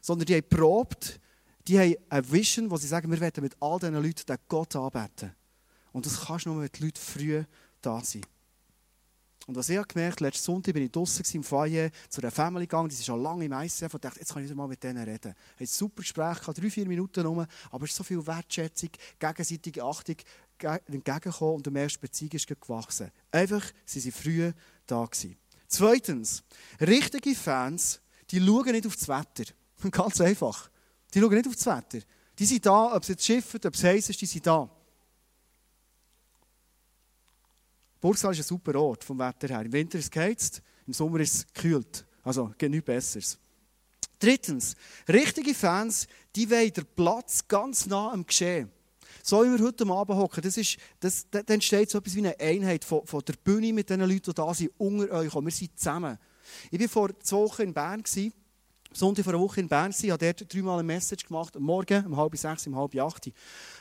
Sondern 0.00 0.24
die 0.24 0.34
haben 0.34 0.48
probt, 0.48 1.20
die 1.68 1.78
haben 1.78 1.94
eine 2.08 2.32
Vision, 2.32 2.70
wo 2.70 2.78
sie 2.78 2.86
sagen, 2.86 3.10
wir 3.10 3.20
werden 3.20 3.44
mit 3.44 3.54
all 3.60 3.78
diesen 3.78 3.94
Leuten 3.94 4.26
den 4.26 4.36
Gott 4.48 4.74
anbeten. 4.76 5.32
Und 5.92 6.06
das 6.06 6.24
kannst 6.24 6.46
du 6.46 6.50
nur, 6.50 6.62
wenn 6.62 6.70
die 6.74 6.84
Leute 6.84 7.00
früh 7.00 7.44
da 7.82 8.00
sind. 8.02 8.26
Und 9.46 9.54
was 9.54 9.68
ich 9.68 9.76
habe 9.76 9.86
gemerkt, 9.86 10.20
letzten 10.20 10.44
Sonntag 10.44 10.74
bin 10.74 10.82
ich 10.82 10.90
draußen 10.90 11.24
im 11.34 11.44
Foyer 11.44 11.90
zu 12.08 12.20
einer 12.20 12.32
Family 12.32 12.66
gegangen, 12.66 12.88
die 12.88 12.96
sind 12.96 13.04
schon 13.04 13.22
lange 13.22 13.44
im 13.44 13.52
ICF 13.52 13.94
und 13.94 14.04
dachte, 14.04 14.18
jetzt 14.18 14.32
kann 14.32 14.42
ich 14.42 14.48
wieder 14.48 14.56
mal 14.56 14.66
mit 14.66 14.82
denen 14.82 15.04
reden. 15.04 15.34
Ich 15.54 15.60
ein 15.60 15.66
super 15.66 16.02
Gespräch, 16.02 16.38
drei, 16.38 16.68
vier 16.70 16.86
Minuten 16.86 17.24
rum, 17.24 17.46
aber 17.70 17.84
es 17.84 17.90
ist 17.90 17.96
so 17.96 18.02
viel 18.02 18.26
Wertschätzung, 18.26 18.90
gegenseitige 19.20 19.84
Achtung 19.84 20.16
entgegengekommen 20.58 21.56
und 21.56 21.66
du 21.66 21.70
merkst, 21.70 21.96
die 21.96 22.00
Beziehung 22.00 22.32
ist 22.32 22.48
gewachsen. 22.48 23.12
Einfach, 23.30 23.62
sie 23.84 24.04
waren 24.04 24.12
früh 24.12 24.52
da 24.84 25.04
gewesen. 25.04 25.36
Zweitens, 25.68 26.42
richtige 26.80 27.34
Fans, 27.36 28.00
die 28.30 28.44
schauen 28.44 28.72
nicht 28.72 28.86
auf 28.86 28.96
das 28.96 29.06
Wetter. 29.06 29.52
Ganz 29.92 30.20
einfach. 30.20 30.70
Die 31.14 31.20
schauen 31.20 31.34
nicht 31.34 31.46
auf 31.46 31.54
das 31.54 31.66
Wetter. 31.66 32.04
Die 32.36 32.46
sind 32.46 32.66
da, 32.66 32.96
ob 32.96 33.02
es 33.02 33.08
jetzt 33.10 33.24
schiffen, 33.24 33.60
ob 33.64 33.74
es 33.74 33.84
heiß 33.84 34.10
ist, 34.10 34.20
die 34.20 34.26
sind 34.26 34.46
da. 34.46 34.68
Burgsaal 38.00 38.32
ist 38.32 38.40
ein 38.40 38.44
super 38.44 38.74
Ort 38.80 39.04
vom 39.04 39.18
Wetter 39.18 39.48
her. 39.48 39.62
Im 39.62 39.72
Winter 39.72 39.98
ist 39.98 40.06
es 40.06 40.10
geheizt, 40.10 40.62
im 40.86 40.92
Sommer 40.92 41.20
ist 41.20 41.34
es 41.34 41.46
gekühlt. 41.46 42.04
Also 42.22 42.52
geht 42.58 42.70
nichts 42.70 42.86
Besseres. 42.86 43.38
Drittens, 44.18 44.76
richtige 45.08 45.54
Fans, 45.54 46.06
die 46.34 46.50
wollen 46.50 46.72
den 46.72 46.86
Platz 46.94 47.46
ganz 47.46 47.86
nah 47.86 48.12
am 48.12 48.24
Geschehen. 48.26 48.70
So 49.22 49.44
wie 49.44 49.58
wir 49.58 49.64
heute 49.66 49.86
Abend 49.86 50.18
hocken, 50.18 50.42
das 50.42 50.56
ist, 50.56 50.76
das, 51.00 51.26
da 51.30 51.40
entsteht 51.40 51.90
so 51.90 51.98
etwas 51.98 52.14
wie 52.14 52.20
eine 52.20 52.38
Einheit 52.38 52.84
von, 52.84 53.04
von 53.06 53.22
der 53.26 53.34
Bühne 53.34 53.72
mit 53.72 53.90
den 53.90 54.00
Leuten, 54.00 54.22
die 54.30 54.34
da 54.34 54.54
sind, 54.54 54.72
unter 54.78 55.10
euch. 55.12 55.34
Wir 55.34 55.50
sind 55.50 55.78
zusammen. 55.78 56.18
Ich 56.70 56.80
war 56.80 56.88
vor 56.88 57.20
zwei 57.20 57.38
Wochen 57.38 57.62
in 57.62 57.74
Bern. 57.74 58.02
Gewesen. 58.02 58.32
Sonntag 58.92 59.24
vor 59.24 59.34
einer 59.34 59.42
Woche 59.42 59.60
in 59.60 59.68
Bern 59.68 59.92
war, 59.92 60.10
habe 60.12 60.32
dort 60.32 60.54
dreimal 60.54 60.78
eine 60.78 60.84
Message 60.84 61.26
gemacht, 61.26 61.56
am 61.56 61.64
Morgen, 61.64 62.06
um 62.06 62.16
halb 62.16 62.36
sechs, 62.36 62.66
um 62.66 62.76
halb 62.76 62.94
acht. 62.96 63.30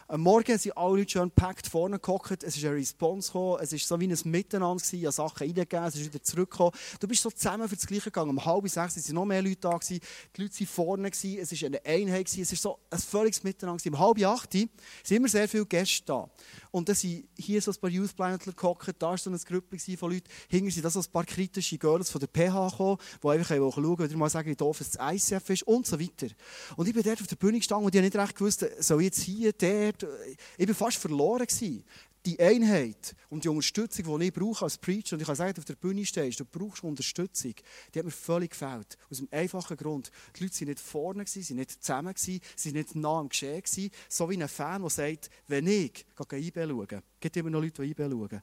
Am 0.08 0.22
Morgen 0.22 0.56
sind 0.60 0.78
alle 0.78 1.00
Leute 1.00 1.14
schön 1.14 1.30
gepackt 1.30 1.66
vorne 1.66 1.98
gehockt, 1.98 2.44
es 2.44 2.56
ist 2.56 2.64
eine 2.64 2.76
Response 2.76 3.32
gekommen, 3.32 3.58
es 3.60 3.72
war 3.72 3.80
so 3.80 4.00
wie 4.00 4.08
ein 4.08 4.16
Miteinander, 4.26 4.84
gewesen, 4.84 5.12
Sachen 5.12 5.40
reingegeben, 5.40 5.84
es 5.84 5.96
ist 5.96 6.06
wieder 6.06 6.22
zurückgekommen. 6.22 6.74
Du 7.00 7.08
bist 7.08 7.24
so 7.24 7.32
zusammen 7.32 7.68
für 7.68 7.76
das 7.76 7.88
Gleiche 7.88 8.12
gegangen. 8.12 8.30
Um 8.30 8.46
halb 8.46 8.70
sechs 8.70 8.96
waren 8.96 9.16
noch 9.16 9.26
mehr 9.26 9.42
Leute 9.42 9.62
da, 9.62 9.76
gewesen. 9.76 10.00
die 10.38 10.42
Leute 10.44 10.60
waren 10.60 10.68
vorne, 10.68 11.10
gewesen. 11.10 11.40
es 11.40 11.60
war 11.60 11.66
eine 11.66 11.84
Einheit, 11.84 12.28
gewesen. 12.28 12.42
es 12.44 12.52
war 12.52 12.58
so 12.58 12.80
ein 12.92 13.00
völliges 13.00 13.44
Miteinander. 13.44 13.80
Gewesen. 13.80 13.96
Um 13.96 14.00
halb 14.00 14.24
acht 14.24 14.52
sind 14.52 14.70
immer 15.10 15.28
sehr 15.28 15.50
viele 15.50 15.66
Gäste 15.66 16.04
da. 16.06 16.30
Und 16.70 16.88
dann 16.88 16.96
sind 16.96 17.28
hier 17.36 17.60
so 17.60 17.72
ein 17.72 17.78
paar 17.78 17.90
Youth 17.90 18.16
Planetler 18.16 18.54
gehockt, 18.54 18.94
da 19.00 19.10
war 19.10 19.18
so 19.18 19.32
eine 19.32 19.40
Gruppe 19.40 19.80
von 19.98 20.12
Leuten, 20.12 20.28
hinter 20.50 20.72
sind 20.72 20.86
da 20.86 20.92
so 20.92 21.00
ein 21.00 21.06
paar 21.12 21.26
kritische 21.26 21.80
Girls 21.80 22.12
von 22.12 22.22
der 22.22 22.28
PH 22.28 22.70
gekommen, 22.70 22.98
die 23.24 23.28
einfach 23.28 23.50
schauen 23.50 23.98
wieder 23.98 24.18
mal 24.18 24.30
sagen, 24.30 24.52
wie 24.52 24.56
doof 24.56 24.78
das 24.80 25.00
ICF 25.00 25.50
ist 25.50 25.64
und 25.64 25.88
so 25.88 26.00
weiter. 26.00 26.28
Und 26.76 26.88
ich 26.88 26.94
bin 26.94 27.02
dort 27.02 27.22
auf 27.22 27.28
der 27.28 27.38
Bühne 27.38 27.58
gestanden 27.58 27.86
und 27.86 27.96
ich 27.96 27.98
habe 27.98 28.06
nicht 28.06 28.18
recht 28.18 28.36
gewusst, 28.36 28.66
soll 28.80 29.00
ich 29.02 29.06
jetzt 29.06 29.22
hier, 29.22 29.54
dort, 29.96 30.20
ich 30.58 30.68
war 30.68 30.76
fast 30.76 30.98
verloren 30.98 31.46
gewesen. 31.46 31.84
Die 32.26 32.40
Einheit 32.40 33.16
und 33.30 33.44
die 33.44 33.50
Unterstützung, 33.50 34.20
die 34.20 34.26
ich 34.26 34.34
brauche 34.34 34.66
als 34.66 34.80
Preacher, 34.80 35.14
und 35.14 35.20
ich 35.20 35.28
kann 35.28 35.36
sagen, 35.36 35.54
auf 35.60 35.66
der 35.66 35.76
Bühne 35.76 36.04
stehst, 36.04 36.40
du 36.40 36.46
brauchst 36.46 36.84
Unterstützung, 36.84 37.54
die 37.94 38.00
hat 38.00 38.06
mir 38.06 38.12
völlig 38.12 38.50
gefällt. 38.50 38.98
Aus 39.12 39.18
dem 39.18 39.28
einfachen 39.30 39.78
Grund, 39.78 40.12
die 40.36 40.44
Leute 40.44 40.56
waren 40.56 40.68
nicht 40.70 40.80
vorne, 40.80 41.24
sie 41.28 41.48
waren 41.48 41.58
nicht 41.58 41.84
zusammen, 41.84 42.14
sie 42.16 42.42
waren 42.42 42.74
nicht 42.74 42.96
nah 42.96 43.20
am 43.20 43.30
Geschehen, 43.30 43.92
so 44.10 44.28
wie 44.28 44.42
ein 44.42 44.48
Fan, 44.48 44.82
der 44.82 44.90
sagt, 44.90 45.30
wenn 45.48 45.68
ich 45.68 46.04
gehe 46.30 46.40
IB 46.40 46.68
schauen, 46.68 47.02
gibt 47.20 47.38
immer 47.38 47.52
noch 47.52 47.62
Leute, 47.62 47.84
die 47.84 47.92
IB 47.92 48.10
schauen. 48.10 48.42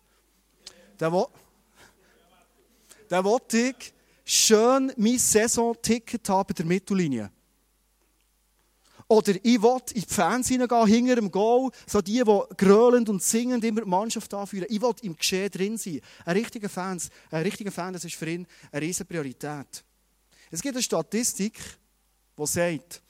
Der 1.01 1.13
will, 1.13 1.27
der 3.11 3.25
will 3.25 3.41
ich 3.53 3.93
schön 4.25 4.93
mein 4.97 5.19
Saison-Ticket 5.19 6.29
haben 6.29 6.47
bei 6.47 6.55
der 6.55 6.67
Mittellinie. 6.67 7.33
Oder 9.13 9.35
ich 9.43 9.61
will 9.61 9.79
in 9.93 10.01
die 10.01 10.07
Fans 10.09 10.49
hineingehen, 10.49 10.87
hinter 10.87 11.17
dem 11.17 11.31
Goal, 11.31 11.71
so 11.87 12.01
die, 12.01 12.23
die 12.25 12.41
grölend 12.57 13.11
und 13.11 13.23
singend 13.23 13.63
immer 13.63 13.83
die 13.83 13.89
Mannschaft 13.89 14.33
anführen. 14.33 14.65
Ich 14.71 14.81
will 14.81 14.95
im 15.03 15.15
Geschehen 15.15 15.51
drin 15.51 15.77
sein. 15.77 16.01
Ein 16.25 16.39
richtiger, 16.39 16.71
Fans, 16.71 17.11
ein 17.31 17.43
richtiger 17.43 17.71
Fan, 17.71 17.93
das 17.93 18.07
ist 18.07 18.15
für 18.15 18.31
ihn 18.31 18.47
eine 18.71 18.81
riesige 18.81 19.05
Priorität. 19.05 19.85
Es 20.51 20.63
gibt 20.63 20.77
eine 20.77 20.83
Statistik, 20.83 21.61
die 22.39 22.47
sagt, 22.47 23.03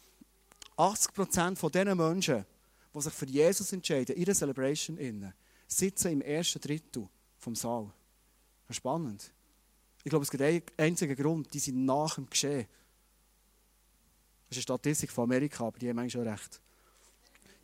80% 0.76 1.54
von 1.54 1.70
diesen 1.70 1.96
Menschen, 1.96 2.46
die 2.92 3.00
sich 3.00 3.12
für 3.12 3.26
Jesus 3.26 3.72
entscheiden, 3.72 4.16
ihre 4.16 4.34
Celebration 4.34 4.98
innen, 4.98 5.32
sitzen 5.68 6.14
im 6.14 6.20
ersten 6.22 6.60
Drittel 6.60 7.08
vom 7.38 7.54
Saal. 7.54 7.88
Spannend. 8.70 9.30
Ich 10.02 10.10
glaube, 10.10 10.24
es 10.24 10.32
gibt 10.32 10.42
einen 10.42 10.62
einzigen 10.78 11.14
Grund, 11.14 11.54
die 11.54 11.60
sind 11.60 11.84
nach 11.84 12.16
dem 12.16 12.28
Geschehen. 12.28 12.66
Das 14.52 14.58
ist 14.58 14.68
eine 14.68 14.78
Statistik 14.78 15.10
von 15.10 15.24
Amerika, 15.24 15.66
aber 15.66 15.78
die 15.78 15.88
haben 15.88 15.98
eigentlich 15.98 16.12
schon 16.12 16.28
recht. 16.28 16.60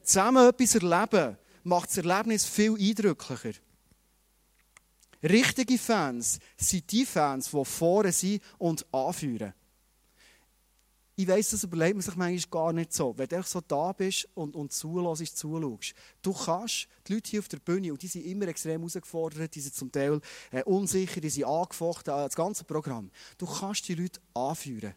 Zusammen 0.02 0.49
etwas 0.49 0.75
erleben 0.75 1.37
macht 1.62 1.90
das 1.90 1.99
Erlebnis 1.99 2.47
viel 2.47 2.80
eindrücklicher. 2.80 3.59
Richtige 5.23 5.76
Fans 5.76 6.38
sind 6.57 6.90
die 6.90 7.04
Fans, 7.04 7.50
die 7.50 7.64
vorne 7.64 8.11
sind 8.11 8.42
und 8.57 8.87
anführen. 8.90 9.52
Ich 11.14 11.28
weiss, 11.28 11.50
das 11.50 11.64
überlegt 11.64 11.97
man 11.97 12.02
sich 12.02 12.16
manchmal 12.16 12.50
gar 12.50 12.73
nicht 12.73 12.95
so. 12.95 13.12
Wenn 13.18 13.28
du 13.28 13.42
so 13.42 13.61
da 13.61 13.92
bist 13.92 14.26
und, 14.33 14.57
und 14.57 14.73
zulässt, 14.73 15.37
zuschaust. 15.37 15.92
Du 16.23 16.33
kannst, 16.33 16.88
die 17.07 17.14
Leute 17.14 17.30
hier 17.30 17.40
auf 17.40 17.49
der 17.49 17.59
Bühne, 17.59 17.92
und 17.92 18.00
die 18.00 18.07
sind 18.07 18.25
immer 18.25 18.49
extrem 18.49 18.80
herausgefordert, 18.80 19.54
die 19.54 19.61
sind 19.61 19.75
zum 19.75 19.92
Teil 19.92 20.23
äh, 20.52 20.62
unsicher, 20.62 21.21
die 21.21 21.28
sind 21.28 21.45
angefochten, 21.45 22.14
das 22.14 22.35
ganze 22.35 22.64
Programm. 22.64 23.11
Du 23.37 23.45
kannst 23.45 23.87
die 23.88 23.95
Leute 23.95 24.21
anführen. 24.33 24.95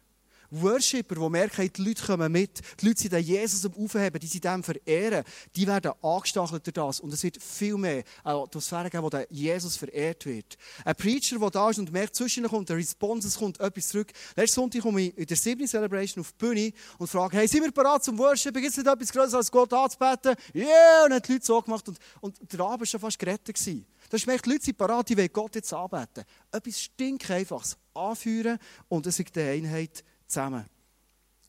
Worshipper, 0.52 1.14
die 1.14 1.28
merken, 1.30 1.70
die 1.72 1.82
Leute 1.82 2.04
kommen 2.04 2.30
mit, 2.30 2.60
die 2.80 2.86
Leute 2.86 3.00
sind 3.00 3.18
Jesus 3.18 3.64
am 3.64 3.72
Aufheben, 3.82 4.20
die 4.20 4.26
sind 4.26 4.44
dem 4.44 4.62
verehren, 4.62 5.24
die 5.56 5.66
werden 5.66 5.92
angestachelt 6.02 6.66
durch 6.66 6.74
das. 6.74 7.00
Und 7.00 7.12
es 7.12 7.22
wird 7.22 7.42
viel 7.42 7.76
mehr 7.76 8.04
eine 8.22 8.36
Atmosphäre 8.36 8.90
geben, 8.90 9.02
wo 9.02 9.10
der 9.10 9.26
Jesus 9.30 9.76
verehrt 9.76 10.26
wird. 10.26 10.56
Ein 10.84 10.94
Preacher, 10.94 11.38
der 11.38 11.50
da 11.50 11.70
ist 11.70 11.78
und 11.78 11.90
merkt, 11.90 12.14
zwischen 12.14 12.44
kommt 12.44 12.70
eine 12.70 12.78
Response, 12.78 13.28
es 13.28 13.38
kommt 13.38 13.60
etwas 13.60 13.88
zurück. 13.88 14.12
Letzten 14.36 14.56
Sonntag 14.56 14.82
komme 14.82 15.00
ich 15.02 15.18
in 15.18 15.26
der 15.26 15.36
7. 15.36 15.66
Celebration 15.66 16.20
auf 16.20 16.32
die 16.32 16.38
Bühne 16.38 16.72
und 16.98 17.08
frage, 17.08 17.38
hey, 17.38 17.48
sind 17.48 17.62
wir 17.62 17.72
bereit 17.72 18.04
zum 18.04 18.18
Worshipen? 18.18 18.60
Gibt 18.60 18.72
es 18.72 18.76
nicht 18.76 18.86
etwas 18.86 19.10
Größeres 19.10 19.34
als 19.34 19.50
Gott 19.50 19.72
anzubeten? 19.72 20.34
Ja, 20.52 20.64
yeah! 20.64 21.04
und 21.04 21.10
dann 21.10 21.18
haben 21.18 21.22
die 21.26 21.32
Leute 21.32 21.46
so 21.46 21.62
gemacht. 21.62 21.88
Und, 21.88 21.98
und 22.20 22.52
der 22.52 22.60
Abend 22.60 22.80
war 22.80 22.86
schon 22.86 23.00
fast 23.00 23.18
gerettet. 23.18 23.56
Gewesen. 23.56 23.86
Da 24.10 24.16
ist 24.16 24.26
die 24.26 24.50
Leute 24.50 24.64
sind 24.64 24.76
bereit, 24.76 25.08
die 25.08 25.16
wollen 25.16 25.32
Gott 25.32 25.54
jetzt 25.54 25.72
anbeten. 25.72 26.24
Etwas 26.50 26.80
stinkt 26.80 27.30
einfaches 27.30 27.78
anführen 27.94 28.58
und 28.88 29.06
es 29.06 29.18
ist 29.18 29.34
die 29.34 29.40
Einheit 29.40 30.04
zusammen. 30.32 30.64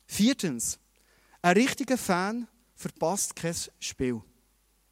Viertens, 0.06 0.78
ein 1.42 1.58
richtiger 1.58 1.98
Fan 1.98 2.48
verpasst 2.75 3.36
kein 3.36 3.56
Spiel. 3.80 4.22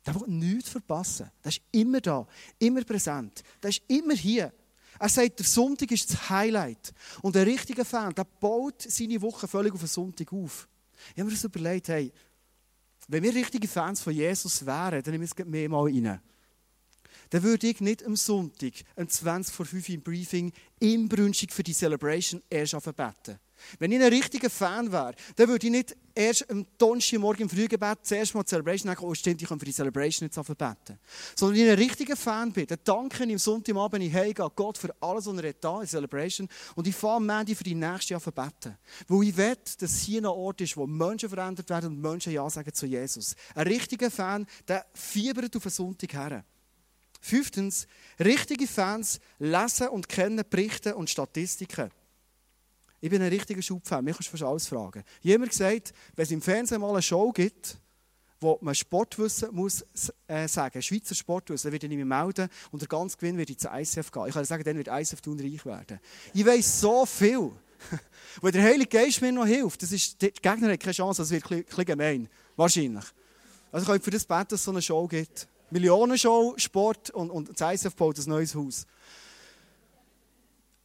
Der 0.06 0.16
will 0.16 0.28
nichts 0.28 0.70
verpassen. 0.70 1.30
Der 1.44 1.50
ist 1.50 1.62
immer 1.72 2.02
da, 2.02 2.28
immer 2.58 2.84
präsent. 2.84 3.44
Der 3.62 3.70
ist 3.70 3.82
immer 3.88 4.16
hier. 4.16 4.52
Er 5.00 5.10
sagt, 5.10 5.40
der 5.40 5.46
Sonntag 5.46 5.92
ist 5.92 6.12
das 6.12 6.30
Highlight. 6.30 6.94
Und 7.22 7.36
ein 7.38 7.44
richtiger 7.44 7.86
Fan, 7.86 8.14
der 8.14 8.24
baut 8.24 8.82
seine 8.82 9.22
Woche 9.22 9.48
völlig 9.48 9.74
auf 9.74 9.80
den 9.80 9.88
Sonntag 9.88 10.32
auf. 10.34 10.68
Ich 11.14 11.20
habe 11.20 11.26
mir 11.26 11.32
das 11.32 11.44
überlegt, 11.44 11.88
hey, 11.90 12.12
wenn 13.08 13.24
wir 13.24 13.34
richtige 13.34 13.68
Fans 13.68 14.02
von 14.02 14.14
Jesus 14.14 14.66
wären, 14.66 15.02
dann 15.04 15.12
nehmen 15.12 15.28
wir 15.28 15.44
es 15.44 15.48
mehr 15.48 15.70
mal 15.70 15.84
rein. 15.84 16.22
Dann 17.30 17.44
würde 17.44 17.68
ich 17.68 17.80
nicht 17.80 18.06
am 18.06 18.16
Sonntag, 18.16 18.74
um 18.96 19.08
20 19.08 19.56
vor 19.56 19.66
5 19.66 19.90
im 19.90 20.02
Briefing, 20.02 20.52
inbrünstig 20.80 21.52
für 21.52 21.64
die 21.64 21.74
Celebration 21.74 22.42
erst 22.50 22.74
beten. 22.96 23.40
Wenn 23.80 23.92
ich 23.92 24.00
ein 24.00 24.08
richtiger 24.08 24.50
Fan 24.50 24.92
wäre, 24.92 25.14
dann 25.36 25.48
würde 25.48 25.66
ich 25.66 25.72
nicht 25.72 25.96
erst 26.14 26.50
am 26.50 26.66
Donnerstagmorgen 26.78 27.44
im 27.44 27.50
Frühgebet 27.50 28.00
zuerst 28.04 28.34
mal 28.34 28.44
die 28.44 28.50
Celebration 28.50 28.90
denken, 28.90 29.06
oh 29.06 29.14
stimmt, 29.14 29.42
ich 29.42 29.48
kann 29.48 29.60
für 29.60 29.66
die 29.66 29.74
Celebration 29.74 30.28
jetzt 30.28 30.58
beten. 30.58 31.00
Sondern 31.36 31.58
wenn 31.58 31.66
ich 31.66 31.72
ein 31.72 31.78
richtiger 31.78 32.16
Fan 32.16 32.52
bin, 32.52 32.68
dann 32.68 32.80
danke 32.84 33.24
ich 33.24 33.32
am 33.32 33.38
Sonntagabend, 33.38 34.04
ich 34.04 34.14
heimgehe 34.14 34.52
Gott 34.56 34.78
für 34.78 34.94
alles, 35.00 35.26
was 35.26 35.38
er 35.38 35.54
da 35.54 35.82
in 35.82 35.88
Celebration 35.88 36.48
und 36.76 36.88
ich 36.88 36.96
fahre 36.96 37.18
am 37.18 37.30
Ende 37.30 37.56
für 37.56 37.64
die 37.64 37.76
nächste 37.76 38.14
Jahr 38.14 38.22
beten. 38.22 38.78
Weil 39.08 39.24
ich 39.28 39.38
will, 39.38 39.58
dass 39.80 40.00
hier 40.00 40.22
ein 40.22 40.26
Ort 40.26 40.62
ist, 40.62 40.78
wo 40.78 40.88
Menschen 40.88 41.30
verändert 41.30 41.70
werden 41.70 41.92
und 41.92 42.02
Menschen 42.02 42.34
Ja 42.34 42.50
sagen 42.50 42.74
zu 42.74 42.86
Jesus. 42.86 43.36
Ein 43.56 43.68
richtiger 43.68 44.12
Fan, 44.12 44.46
der 44.68 44.86
fiebert 44.94 45.56
auf 45.56 45.64
den 45.64 45.72
Sonntag 45.72 46.14
her. 46.14 46.44
Fünftens, 47.22 47.88
richtige 48.20 48.66
Fans 48.66 49.20
lesen 49.38 49.90
und 49.90 50.10
kennen 50.10 50.44
Berichte 50.50 50.96
und 50.96 51.10
Statistiken. 51.10 51.92
Ich 53.04 53.10
bin 53.10 53.22
ein 53.22 53.30
richtiger 53.30 53.62
Schubfan, 53.64 54.06
mich 54.06 54.16
kannst 54.16 54.28
du 54.28 54.38
fast 54.38 54.44
alles 54.44 54.68
fragen. 54.68 55.04
Jemand 55.22 55.50
gesagt, 55.50 55.92
wenn 56.16 56.24
es 56.24 56.32
im 56.32 56.42
Fernsehen 56.42 56.80
mal 56.80 56.92
eine 56.92 57.02
Show 57.02 57.32
gibt, 57.32 57.78
wo 58.40 58.60
man 58.62 58.76
Sportwissen 58.76 59.54
muss 59.54 59.84
äh, 60.28 60.48
sagen, 60.48 60.82
Schweizer 60.82 61.16
Sportwissen, 61.16 61.68
dann 61.68 61.74
werde 61.74 61.88
ich 61.88 61.96
mich 61.96 62.06
melden 62.06 62.48
und 62.72 62.80
der 62.80 62.88
ganze 62.88 63.18
Gewinn 63.18 63.38
wird 63.38 63.50
ins 63.50 63.66
ICF 63.66 64.12
gehen. 64.12 64.28
Ich 64.28 64.34
kann 64.34 64.46
sagen, 64.46 64.64
dann 64.64 64.78
wird 64.78 64.88
ICF 64.88 65.20
tun 65.20 65.40
reich 65.40 65.66
werden. 65.66 66.00
Ich 66.34 66.46
weiß 66.46 66.82
so 66.82 67.06
viel. 67.08 67.52
Wenn 68.42 68.52
der 68.52 68.64
Heilige 68.64 68.98
Geist 69.00 69.20
mir 69.22 69.32
noch 69.32 69.48
hilft, 69.48 69.82
das 69.82 69.92
ist, 69.92 70.22
der 70.22 70.30
Gegner 70.30 70.72
hat 70.72 70.80
keine 70.80 70.94
Chance, 70.94 71.24
das 71.24 71.32
wird 71.32 71.52
ein 71.52 71.86
gemein. 71.86 72.30
Wahrscheinlich. 72.56 73.06
Also 73.72 73.84
ich 73.84 73.92
kann 73.92 74.02
für 74.02 74.12
das 74.12 74.26
beten, 74.26 74.48
dass 74.50 74.60
es 74.60 74.66
so 74.66 74.72
eine 74.72 74.82
Show 74.82 75.08
gibt. 75.08 75.48
Millionenshow, 75.72 76.54
Sport 76.58 77.10
und, 77.10 77.32
und 77.32 77.60
das 77.60 77.84
ICF 77.84 77.96
baut 77.96 78.20
ein 78.20 78.30
neues 78.30 78.54
Haus. 78.54 78.86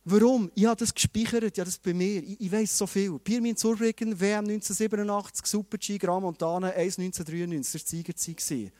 Warum? 0.08 0.52
Ich 0.54 0.64
habe 0.64 0.76
das 0.76 0.94
gespeichert, 0.94 1.56
ja, 1.56 1.64
das 1.64 1.78
bei 1.78 1.92
mir. 1.92 2.22
Ich, 2.22 2.40
ich 2.40 2.52
weiß 2.52 2.78
so 2.78 2.86
viel. 2.86 3.18
Pirmin 3.18 3.56
Zurbriggen, 3.56 4.18
WM 4.20 4.44
1987, 4.44 5.44
Super-G, 5.44 5.98
Grand 5.98 6.22
Montana, 6.22 6.68
1 6.68 7.00
1993, 7.00 7.82
das 7.82 7.92
war 7.92 8.04
die 8.04 8.14
Siegerzeit. 8.22 8.72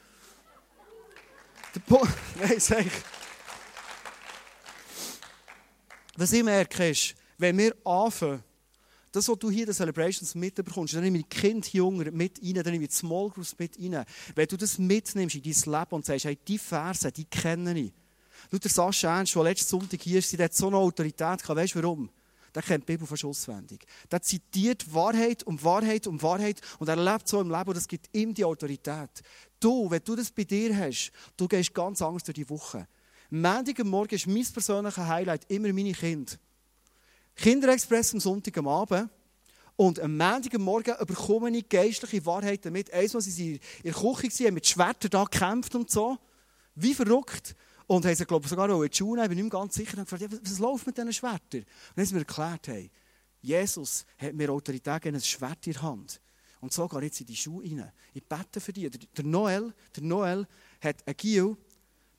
Der 1.75 1.81
po 1.81 2.07
Nein, 2.41 2.61
sag 2.61 2.87
ich. 2.87 2.93
Was 6.17 6.33
ich 6.33 6.45
merke 6.45 6.91
ist, 6.91 7.17
wenn 7.39 7.59
wir 7.59 7.75
anfangen, 7.85 8.45
das, 9.11 9.29
was 9.29 9.39
du 9.41 9.51
hier 9.51 9.63
in 9.63 9.67
den 9.67 9.75
Celebrations 9.75 10.33
mitbekommst, 10.37 10.95
dann 10.95 11.03
nehme 11.03 11.19
ich 11.19 11.29
Kinder 11.29 11.67
hier 11.67 11.91
mit 11.91 12.41
rein, 12.41 12.55
dann 12.55 12.73
nehme 12.73 12.85
ich 12.85 12.91
die 12.91 12.97
Small 12.97 13.31
Groups 13.31 13.57
mit 13.59 13.77
rein. 13.81 14.05
Wenn 14.37 14.47
du 14.47 14.57
das 14.57 14.79
mitnimmst 14.79 15.35
in 15.35 15.43
dein 15.43 15.73
Leben 15.73 15.91
und 15.91 16.05
sagst, 16.05 16.25
hey, 16.25 16.39
die 16.47 16.59
Verse, 16.59 17.11
die 17.11 17.25
kenne 17.25 17.77
ich, 17.77 17.93
Der 18.53 18.71
Sascha 18.71 19.17
Ernst, 19.19 19.35
der 19.35 19.43
letzten 19.43 19.69
Sonntag 19.69 20.01
hier 20.03 20.19
ist, 20.19 20.39
hat 20.39 20.55
so 20.55 20.69
eine 20.69 20.77
Autorität 20.77 21.43
gehabt. 21.43 21.49
Weißt 21.49 21.75
du 21.75 21.83
warum? 21.83 22.11
Der 22.55 22.63
kennt 22.63 22.85
die 22.85 22.93
Bibel 22.93 23.07
fast 23.07 23.25
auswendig. 23.25 23.85
Der 24.11 24.23
zitiert 24.23 24.93
Wahrheit 24.95 25.43
um 25.43 25.63
Wahrheit 25.63 26.07
um 26.07 26.21
Wahrheit 26.23 26.61
und 26.79 26.89
er 26.89 26.97
lebt 26.97 27.29
so 27.29 27.41
im 27.41 27.51
Leben 27.51 27.69
und 27.69 27.77
das 27.77 27.87
gibt 27.87 28.09
ihm 28.17 28.33
die 28.33 28.45
Autorität. 28.45 29.11
Du, 29.61 29.91
wenn 29.91 30.03
du 30.03 30.17
das 30.17 30.31
bei 30.31 30.45
dir 30.45 30.75
hast, 30.75 31.13
du 31.37 31.47
gehst 31.49 31.75
ganz 31.75 32.01
anders 32.01 32.25
durch 32.25 32.37
die 32.37 32.49
Woche. 32.49 32.89
Am 33.31 33.65
Morgen 33.89 34.15
ist 34.15 34.27
mein 34.27 34.47
persönliches 34.47 35.05
Highlight 35.05 35.51
immer 35.51 35.73
meine 35.73 35.93
Kinder. 35.93 36.33
Kinderexpress 37.35 38.15
am 38.15 38.21
Sonntag 38.21 38.57
am 38.57 38.69
Abend. 38.69 39.11
Und 39.77 40.01
am 40.01 40.17
Montag 40.17 40.55
am 40.55 40.63
Morgen 40.63 40.95
bekomme 41.07 41.55
ich 41.55 41.69
geistliche 41.69 42.25
Wahrheiten 42.25 42.73
mit. 42.73 42.91
Einmal 42.91 43.13
waren 43.13 43.21
sie 43.21 43.61
in 43.83 43.93
der 43.93 43.93
Küche, 43.93 44.47
haben 44.47 44.55
mit 44.55 44.67
Schwertern 44.67 45.11
da 45.11 45.25
gekämpft 45.25 45.75
und 45.75 45.91
so. 45.91 46.17
Wie 46.75 46.95
verrückt. 46.95 47.55
Und 47.87 48.05
haben 48.05 48.15
sie, 48.15 48.27
glaube 48.27 48.45
ich, 48.45 48.51
sogar 48.51 48.69
in 48.69 48.91
die 48.91 48.97
Schule, 48.97 49.23
ich 49.23 49.29
bin 49.29 49.39
nicht 49.39 49.51
ganz 49.51 49.75
sicher, 49.75 49.99
und 49.99 50.09
gefragt, 50.09 50.41
was 50.43 50.59
läuft 50.59 50.87
mit 50.87 50.97
diesen 50.97 51.13
Schwertern? 51.13 51.61
Und 51.61 51.67
dann 51.95 52.03
haben 52.03 52.07
sie 52.07 52.15
mir 52.15 52.21
erklärt, 52.21 52.69
hey, 52.69 52.91
Jesus 53.41 54.05
hat 54.19 54.35
mir 54.35 54.51
Autorität 54.51 55.03
gegeben, 55.03 55.17
ein 55.17 55.23
Schwert 55.23 55.67
in 55.67 55.73
der 55.73 55.83
Hand. 55.83 56.21
Und 56.61 56.73
so 56.73 56.89
gehe 56.89 56.99
ich 57.01 57.05
jetzt 57.05 57.21
in 57.21 57.27
die 57.27 57.37
Schule 57.37 57.71
rein. 57.71 57.93
Ich 58.13 58.25
bete 58.25 58.61
für 58.61 58.73
dich. 58.73 58.91
Der 58.91 59.25
Noel, 59.25 59.73
der 59.95 60.03
Noel 60.03 60.49
hat 60.81 61.07
einen 61.07 61.17
Gil, 61.17 61.57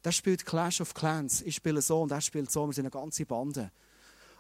der 0.04 0.12
spielt 0.14 0.46
Clash 0.46 0.80
of 0.80 0.94
Clans. 0.94 1.42
Ich 1.42 1.56
spiele 1.56 1.82
so 1.82 2.02
und 2.02 2.12
er 2.12 2.22
spielt 2.22 2.50
so. 2.50 2.66
Wir 2.66 2.74
sind 2.74 2.86
eine 2.86 2.92
ganze 2.92 3.26
Bande. 3.26 3.72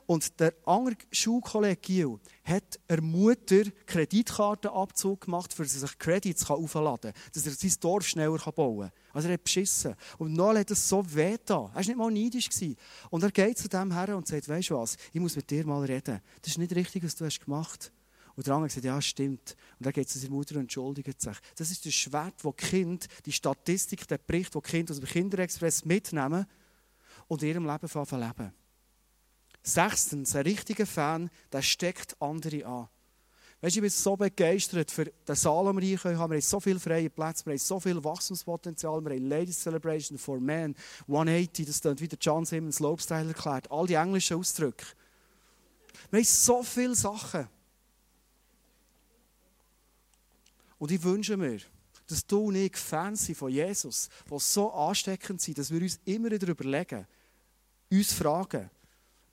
Und 0.08 0.40
der 0.40 0.54
andere 0.66 0.96
Schulkollege 1.12 1.76
Gil 1.76 2.18
hat 2.46 2.80
der 2.90 3.02
Mutter 3.02 3.64
Kreditkartenabzug 3.86 5.22
gemacht, 5.26 5.54
für 5.54 5.66
sie 5.66 5.80
sich 5.80 6.00
Credits 6.00 6.50
aufladen 6.50 7.12
kann, 7.12 7.22
dass 7.34 7.46
er 7.46 7.52
sein 7.52 7.74
Dorf 7.82 8.08
schneller 8.08 8.38
bauen 8.38 8.90
kann. 8.90 8.92
Also 9.12 9.28
er 9.28 9.34
hat 9.34 9.44
beschissen. 9.44 9.96
Und 10.18 10.32
Noel 10.32 10.60
hat 10.60 10.72
es 10.72 10.88
so 10.88 11.04
weh 11.14 11.36
da. 11.44 11.56
Er 11.56 11.76
war 11.76 11.82
nicht 11.82 11.98
mal 11.98 12.10
neidisch. 12.10 12.50
Und 13.10 13.22
er 13.22 13.32
geht 13.32 13.58
zu 13.58 13.68
dem 13.68 13.92
her 13.92 14.16
und 14.16 14.26
sagt, 14.26 14.48
weißt 14.48 14.70
du 14.70 14.78
was, 14.78 14.96
ich 15.12 15.20
muss 15.20 15.36
mit 15.36 15.50
dir 15.50 15.66
mal 15.66 15.84
reden. 15.84 16.22
Das 16.42 16.52
ist 16.52 16.58
nicht 16.58 16.74
richtig, 16.74 17.04
was 17.04 17.16
du 17.16 17.26
hast 17.26 17.44
gemacht 17.44 17.92
Und 18.38 18.48
der 18.48 18.54
andere 18.54 18.70
sagt, 18.70 18.86
ja, 18.86 19.02
stimmt. 19.02 19.58
Und 19.78 19.88
dann 19.88 19.94
geht 19.94 20.08
zu 20.08 20.20
seiner 20.20 20.36
Mutter 20.36 20.56
und 20.56 20.62
entschuldigt 20.62 21.20
sich. 21.20 21.38
Das 21.58 21.70
ist 21.70 21.86
das 21.86 21.94
Schwert, 21.94 22.36
das 22.42 22.56
Kind, 22.56 23.08
die 23.26 23.34
Statistik, 23.34 24.08
der 24.08 24.20
Bericht, 24.20 24.56
den 24.56 24.62
Kind 24.62 24.90
aus 24.90 25.02
dem 25.02 25.10
Kinderexpress 25.10 25.84
mitnehmen 25.84 26.46
und 27.28 27.44
in 27.44 27.50
ihrem 27.50 27.66
Leben 27.66 27.90
leben. 28.22 28.54
Sechstens, 29.68 30.34
ein 30.34 30.44
richtiger 30.44 30.86
Fan, 30.86 31.30
der 31.52 31.62
steckt 31.62 32.16
andere 32.22 32.66
an. 32.66 32.88
Weißt 33.60 33.76
du, 33.76 33.80
ich 33.80 33.82
bin 33.82 33.90
so 33.90 34.16
begeistert 34.16 34.90
für 34.90 35.06
den 35.06 35.36
Saal, 35.36 35.66
den 35.66 35.82
wir 35.82 35.86
hier 35.86 35.98
haben. 35.98 36.14
Wir 36.14 36.38
haben 36.38 36.42
so 36.42 36.60
viele 36.62 36.80
freie 36.80 37.10
Plätze, 37.10 37.46
wir 37.46 37.52
haben 37.52 37.60
so 37.60 37.78
viel 37.78 38.02
Wachstumspotenzial. 38.02 39.04
Wir 39.04 39.16
haben 39.16 39.28
Ladies 39.28 39.62
Celebration 39.62 40.18
for 40.18 40.40
Men, 40.40 40.74
180, 41.02 41.66
das 41.66 41.82
klingt 41.82 42.00
wie 42.00 42.08
der 42.08 42.20
John 42.22 42.46
Simmons 42.46 42.80
Lobestyle 42.80 43.28
erklärt. 43.28 43.70
All 43.70 43.88
die 43.88 43.96
englischen 43.96 44.38
Ausdrücke. 44.38 44.86
Wir 46.12 46.20
haben 46.20 46.26
so 46.26 46.64
viele 46.64 46.96
Sachen. 46.96 47.50
Und 50.80 50.92
ich 50.92 51.04
wünsche 51.04 51.36
mir, 51.36 51.60
dass 52.08 52.26
du 52.26 52.46
und 52.46 52.56
ich 52.56 52.78
Fans 52.78 53.26
sind 53.26 53.38
von 53.38 53.52
Jesus, 53.52 54.08
die 54.32 54.40
so 54.40 54.72
ansteckend 54.72 55.42
sind, 55.42 55.58
dass 55.58 55.72
wir 55.72 55.82
uns 55.82 56.00
immer 56.06 56.32
wieder 56.32 56.48
überlegen, 56.48 57.06
uns 57.92 58.14
fragen, 58.14 58.70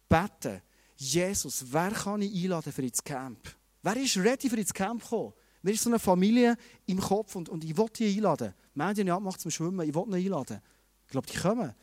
beten, 0.09 0.63
Jesus, 0.97 1.65
wer 1.71 1.91
kann 1.91 2.23
ich 2.23 2.35
einladen 2.43 2.73
für 2.73 2.83
ins 2.83 3.03
Camp? 3.03 3.39
Wer 3.83 3.97
ist 3.97 4.17
ready 4.17 4.49
für 4.49 4.57
ins 4.57 4.73
Camp 4.73 5.05
kommen? 5.05 5.33
Mir 5.63 5.73
ist 5.73 5.83
so 5.83 5.91
eine 5.91 5.99
Familie 5.99 6.57
im 6.87 7.01
Kopf 7.01 7.35
und, 7.37 7.49
und 7.49 7.65
ich 7.65 7.77
will 7.77 7.87
die 7.97 8.17
einladen. 8.17 8.55
Medien 8.75 9.11
abmacht 9.11 9.41
zum 9.41 9.51
Schwimmen, 9.51 9.89
ich 9.89 9.95
will 9.95 10.05
ihn 10.09 10.15
einladen. 10.15 10.61
Ich 11.07 11.11
glaube, 11.11 11.27
die 11.27 11.39
kommen. 11.39 11.75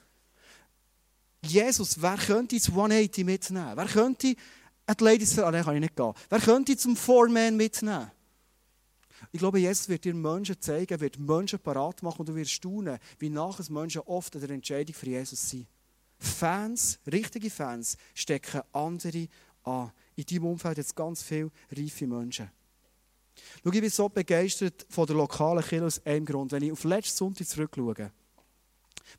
Jesus, 1.44 2.02
wer 2.02 2.18
könnte 2.18 2.56
ins 2.56 2.70
180 2.70 3.26
mitnehmen? 3.26 3.72
Wer 3.76 3.86
könnte 3.86 4.36
die 5.00 5.04
Ladies, 5.04 5.40
ah, 5.40 5.52
kann 5.52 5.76
ich 5.76 5.82
nicht 5.82 5.96
gehen. 5.96 6.14
Wer 6.30 6.40
könnte 6.40 6.78
zum 6.78 6.96
Foreman 6.96 7.56
mitnehmen? 7.58 8.12
Ich 9.32 9.40
glaube, 9.40 9.60
Jesus 9.60 9.88
wird 9.88 10.04
dir 10.04 10.14
Menschen 10.14 10.60
zeigen, 10.60 11.00
wird 11.00 11.20
Menschen 11.20 11.60
parat 11.60 12.02
machen 12.04 12.20
und 12.22 12.30
du 12.30 12.36
wirst 12.36 12.52
staunen, 12.52 12.98
wie 13.20 13.30
nachher 13.30 13.72
Menschen 13.72 14.02
oft 14.02 14.36
an 14.36 14.42
der 14.42 14.50
Entscheidung 14.52 14.94
für 14.94 15.06
Jesus 15.06 15.50
sind. 15.50 15.68
Fans, 16.22 17.00
richtige 17.12 17.50
Fans, 17.50 17.98
stecken 18.14 18.62
andere 18.72 19.28
an. 19.64 19.92
In 20.16 20.26
deinem 20.26 20.46
Umfeld 20.46 20.78
jetzt 20.78 20.96
ganz 20.96 21.24
viele 21.24 21.52
reife 21.72 22.06
Menschen. 22.06 22.52
Schau, 23.64 23.72
ich 23.72 23.82
bin 23.82 23.90
so 23.90 24.08
begeistert 24.08 24.86
von 24.90 25.08
der 25.08 25.16
lokalen 25.16 25.64
Kirche 25.64 25.86
aus 25.86 26.06
einem 26.06 26.26
Grund. 26.26 26.52
Wenn 26.52 26.64
ich 26.64 26.72
auf 26.72 26.84
letzten 26.84 27.18
Sonntag 27.18 27.48
zurückschaue, 27.48 28.12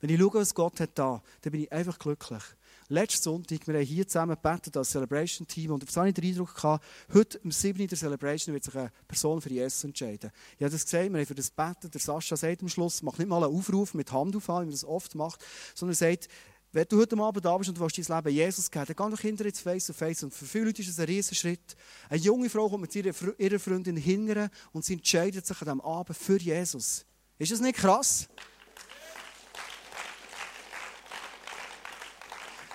wenn 0.01 0.11
ich 0.11 0.19
schaue, 0.19 0.35
was 0.35 0.55
Gott 0.55 0.81
hat 0.81 0.99
da, 0.99 1.23
dann 1.41 1.51
bin 1.51 1.63
ich 1.63 1.73
einfach 1.73 1.99
glücklich. 1.99 2.43
Letzten 2.89 3.23
Sonntag, 3.23 3.67
wir 3.67 3.75
haben 3.75 3.85
hier 3.85 4.07
zusammen 4.07 4.37
gebetet 4.41 4.77
als 4.77 4.91
Celebration-Team 4.91 5.71
und 5.71 5.83
auf 5.83 5.97
habe 5.97 6.09
ich 6.09 6.15
den 6.15 6.25
Eindruck 6.25 6.55
gehabt, 6.55 6.85
heute 7.13 7.41
am 7.43 7.51
7. 7.51 7.87
der 7.87 7.99
Celebration 7.99 8.55
wird 8.55 8.65
sich 8.65 8.75
eine 8.75 8.93
Person 9.09 9.41
für 9.41 9.51
Jesus 9.51 9.85
entscheiden. 9.85 10.31
Ich 10.59 10.63
habe 10.63 10.73
das 10.73 10.85
gesehen, 10.85 11.13
wir 11.13 11.21
haben 11.21 11.27
für 11.27 11.35
das 11.35 11.51
beten. 11.51 11.91
Der 11.91 12.01
Sascha 12.01 12.37
sagt 12.37 12.63
am 12.63 12.69
Schluss, 12.69 13.03
mach 13.03 13.19
nicht 13.19 13.29
mal 13.29 13.43
einen 13.43 13.57
Aufruf 13.57 13.95
mit 13.95 14.13
Hand 14.13 14.37
auf, 14.37 14.49
wie 14.49 14.53
man 14.53 14.71
das 14.71 14.85
oft 14.85 15.15
macht, 15.15 15.45
sondern 15.75 15.93
er 15.93 15.97
sagt, 15.97 16.29
wenn 16.73 16.87
du 16.89 16.99
heute 16.99 17.19
Abend 17.19 17.45
da 17.45 17.57
bist 17.59 17.69
und 17.69 17.77
du 17.77 17.83
willst 17.83 17.99
dein 17.99 18.17
Leben 18.17 18.35
Jesus 18.35 18.71
geben, 18.71 18.87
dann 18.87 19.11
geh 19.11 19.17
doch 19.17 19.21
hinter 19.21 19.45
jetzt 19.45 19.61
face 19.61 19.87
to 19.87 19.93
face. 19.93 20.23
Und 20.23 20.33
für 20.33 20.47
viele 20.47 20.67
Leute 20.67 20.81
ist 20.81 20.89
es 20.89 20.99
ein 20.99 21.05
riesen 21.05 21.35
Schritt. 21.35 21.77
Eine 22.09 22.21
junge 22.21 22.49
Frau 22.49 22.69
kommt 22.69 22.81
mit 22.81 22.95
ihrer, 22.97 23.13
ihrer 23.39 23.59
Freundin 23.59 23.97
hingern 23.97 24.49
und 24.73 24.85
sie 24.85 24.95
entscheidet 24.95 25.47
sich 25.47 25.61
an 25.61 25.67
diesem 25.67 25.81
Abend 25.83 26.17
für 26.17 26.39
Jesus. 26.39 27.05
Ist 27.39 27.53
das 27.53 27.61
nicht 27.61 27.77
krass? 27.77 28.27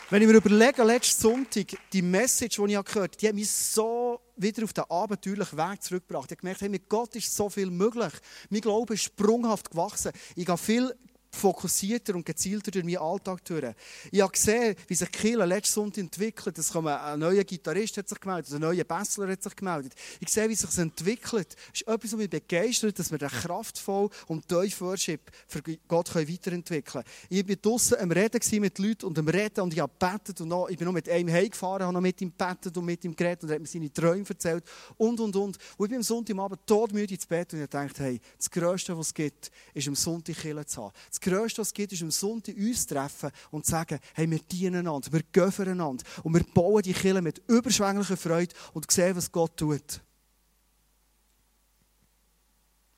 Wenn 0.09 0.21
ich 0.21 0.27
mir 0.27 0.35
überlege, 0.35 0.83
letzten 0.83 1.21
Sonntag, 1.21 1.65
die 1.91 2.01
Message, 2.01 2.55
die 2.55 2.73
ich 2.73 2.85
gehört 2.85 2.95
habe, 2.95 3.17
die 3.17 3.27
hat 3.27 3.35
mich 3.35 3.51
so 3.51 4.21
wieder 4.37 4.63
auf 4.63 4.71
den 4.71 4.85
abenteuerlichen 4.89 5.57
Weg 5.57 5.83
zurückgebracht. 5.83 6.31
Ich 6.31 6.37
habe 6.37 6.41
gemerkt, 6.41 6.61
hey, 6.61 6.69
mit 6.69 6.87
Gott 6.87 7.15
ist 7.15 7.35
so 7.35 7.49
viel 7.49 7.69
möglich. 7.69 8.13
Mein 8.49 8.61
Glaube 8.61 8.93
ist 8.93 9.03
sprunghaft 9.03 9.71
gewachsen. 9.71 10.11
Ich 10.35 10.47
habe 10.47 10.57
viel 10.57 10.95
fokussierter 11.37 12.15
und 12.15 12.25
gezielter 12.25 12.71
durch 12.71 12.83
meinen 12.83 12.97
Alltag 12.97 13.43
durch. 13.45 13.73
Ich 14.11 14.21
habe 14.21 14.31
gesehen, 14.31 14.75
wie 14.87 14.95
sich 14.95 15.11
Kiel 15.11 15.37
letzten 15.37 15.73
Sonntag 15.73 16.01
entwickelt. 16.01 16.57
Es 16.57 16.71
kommt 16.71 16.87
ein 16.87 17.19
neuer 17.19 17.43
Gitarrist 17.43 17.97
hat 17.97 18.09
sich 18.09 18.19
gemeldet, 18.19 18.53
ein 18.53 18.61
neuer 18.61 18.83
Bessler 18.83 19.27
hat 19.29 19.43
sich 19.43 19.55
gemeldet. 19.55 19.93
Ich 20.19 20.29
sehe, 20.29 20.49
wie 20.49 20.55
sich 20.55 20.65
das 20.65 20.77
entwickelt. 20.77 21.55
Es 21.73 21.81
ist 21.81 21.87
etwas, 21.87 22.11
was 22.11 22.19
mich 22.19 22.29
begeistert, 22.29 22.97
dass 22.97 23.11
wir 23.11 23.17
den 23.17 23.29
kraftvoll 23.29 24.09
und 24.27 24.47
tief 24.47 24.81
Worship 24.81 25.31
für 25.47 25.61
Gott 25.87 26.13
weiterentwickeln 26.15 26.83
können. 26.83 27.05
Ich 27.29 27.47
war 27.47 27.55
draußen 27.55 27.97
am 27.99 28.11
Reden 28.11 28.61
mit 28.61 28.79
Leuten 28.79 29.05
und 29.05 29.19
am 29.19 29.27
Reden 29.27 29.61
und 29.61 29.73
ich 29.73 29.79
habe 29.79 29.93
gebetet 29.99 30.41
und 30.41 30.47
noch, 30.47 30.69
ich 30.69 30.77
bin 30.77 30.85
noch 30.85 30.93
mit 30.93 31.07
einem 31.09 31.31
heimgefahren, 31.31 31.83
habe 31.83 31.93
noch 31.93 32.01
mit 32.01 32.19
ihm 32.21 32.33
gebetet 32.35 32.75
und 32.77 32.85
mit 32.85 33.03
ihm 33.03 33.15
geredet 33.15 33.43
und 33.43 33.49
er 33.49 33.55
hat 33.55 33.61
mir 33.61 33.67
seine 33.67 33.91
Träume 33.91 34.25
erzählt 34.27 34.63
und, 34.97 35.19
und, 35.19 35.35
und. 35.35 35.57
Und 35.77 35.85
ich 35.85 35.89
bin 35.89 35.97
am 35.97 36.03
Sonntagabend 36.03 36.65
todmüde 36.65 37.13
ins 37.13 37.25
Bett 37.25 37.53
und 37.53 37.61
ich 37.61 37.69
dachte, 37.69 38.03
hey, 38.03 38.21
das 38.37 38.49
Größte, 38.49 38.97
was 38.97 39.07
es 39.07 39.13
gibt, 39.13 39.51
ist 39.73 39.87
am 39.87 39.95
Sonntag 39.95 40.37
Kirche 40.37 40.65
zu 40.65 40.83
haben. 40.83 40.93
Das 41.09 41.19
Größte, 41.29 41.61
was 41.61 41.69
es 41.69 41.73
gibt, 41.73 41.91
ist 41.91 42.01
am 42.01 42.11
Sonntag 42.11 42.55
uns 42.55 42.85
treffen 42.85 43.31
und 43.51 43.65
sagen, 43.65 43.99
hey, 44.13 44.29
wir 44.29 44.39
dienen 44.39 44.87
einander, 44.87 45.11
wir 45.11 45.23
gehen 45.23 45.67
einander 45.67 46.03
und 46.23 46.33
wir 46.33 46.43
bauen 46.53 46.81
die 46.81 46.93
Kirche 46.93 47.21
mit 47.21 47.41
überschwänglicher 47.47 48.15
Freude 48.15 48.55
und 48.73 48.89
sehen, 48.89 49.15
was 49.15 49.31
Gott 49.31 49.57
tut. 49.57 50.01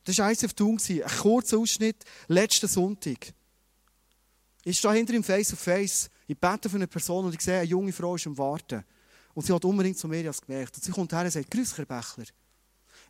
Das 0.03 0.17
war 0.19 0.31
ICF 0.31 0.53
Thun, 0.53 0.79
ein 0.89 1.01
kurzer 1.21 1.57
Ausschnitt, 1.57 2.03
letzten 2.27 2.67
Sonntag. 2.67 3.33
Ich 4.63 4.77
stehe 4.77 4.93
hinter 4.93 5.13
ihm 5.13 5.23
face 5.23 5.49
to 5.49 5.55
face, 5.55 6.09
ich 6.27 6.37
bete 6.37 6.69
für 6.69 6.75
eine 6.75 6.87
Person 6.87 7.25
und 7.25 7.33
ich 7.33 7.41
sehe, 7.41 7.59
eine 7.59 7.67
junge 7.67 7.91
Frau 7.91 8.15
ist 8.15 8.27
am 8.27 8.37
Warten. 8.37 8.83
Und 9.33 9.45
sie 9.45 9.53
hat 9.53 9.65
unbedingt 9.65 9.97
zu 9.97 10.07
mir 10.07 10.21
gemerkt. 10.23 10.75
Und 10.75 10.83
sie 10.83 10.91
kommt 10.91 11.13
her 11.13 11.23
und 11.23 11.31
sagt, 11.31 11.49
Grüß, 11.49 11.77
Herr 11.77 11.85
Bechler. 11.85 12.25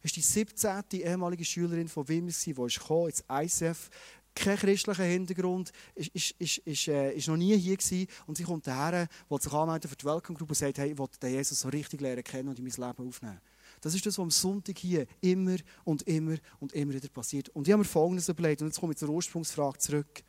Es 0.02 0.12
ist 0.12 0.16
die 0.16 0.22
17. 0.22 0.84
ehemalige 0.92 1.44
Schülerin 1.44 1.90
von 1.90 2.08
Wimmers, 2.08 2.40
die 2.42 2.52
ist 2.52 2.80
gekommen, 2.80 3.10
ins 3.10 3.24
ICF, 3.30 3.90
keinen 4.40 4.58
christlichen 4.58 5.06
Hintergrund, 5.06 5.72
ist, 5.96 6.10
ist, 6.16 6.36
ist, 6.40 6.58
ist, 6.60 6.88
äh, 6.88 7.14
ist 7.14 7.28
noch 7.28 7.38
nie 7.38 7.58
hier 7.58 7.78
gewesen 7.78 8.08
und 8.28 8.38
sie 8.38 8.44
kommt 8.44 8.68
daher, 8.68 9.08
will 9.30 9.42
sich 9.42 9.54
anmelden 9.54 9.90
für 9.90 9.96
die 9.96 10.06
Welcome 10.06 10.38
Group 10.38 10.50
und 10.50 10.56
sagt, 10.56 10.78
hey, 10.78 10.92
ich 10.92 10.98
will 10.98 11.08
den 11.22 11.34
Jesus 11.34 11.60
so 11.60 11.70
richtig 11.70 12.02
lernen 12.02 12.24
kennen 12.24 12.50
und 12.50 12.60
in 12.60 12.66
mein 12.66 12.74
Leben 12.74 13.08
aufnehmen. 13.08 13.42
Das 13.82 13.94
ist 13.94 14.06
das, 14.06 14.18
was 14.18 14.24
am 14.24 14.32
Sonntag 14.32 14.78
hier 14.78 15.06
immer 15.22 15.58
und 15.84 16.02
immer 16.04 16.38
und 16.60 16.74
immer 16.74 16.94
wieder 16.94 17.08
passiert. 17.10 17.50
Und 17.50 17.68
ich 17.68 17.72
habe 17.72 17.80
mir 17.80 17.86
Folgendes 17.86 18.28
überlegt, 18.28 18.62
und 18.62 18.68
jetzt 18.68 18.80
komme 18.80 18.94
ich 18.94 19.00
zur 19.00 19.10
Ursprungsfrage 19.10 19.78
zurück. 19.78 20.24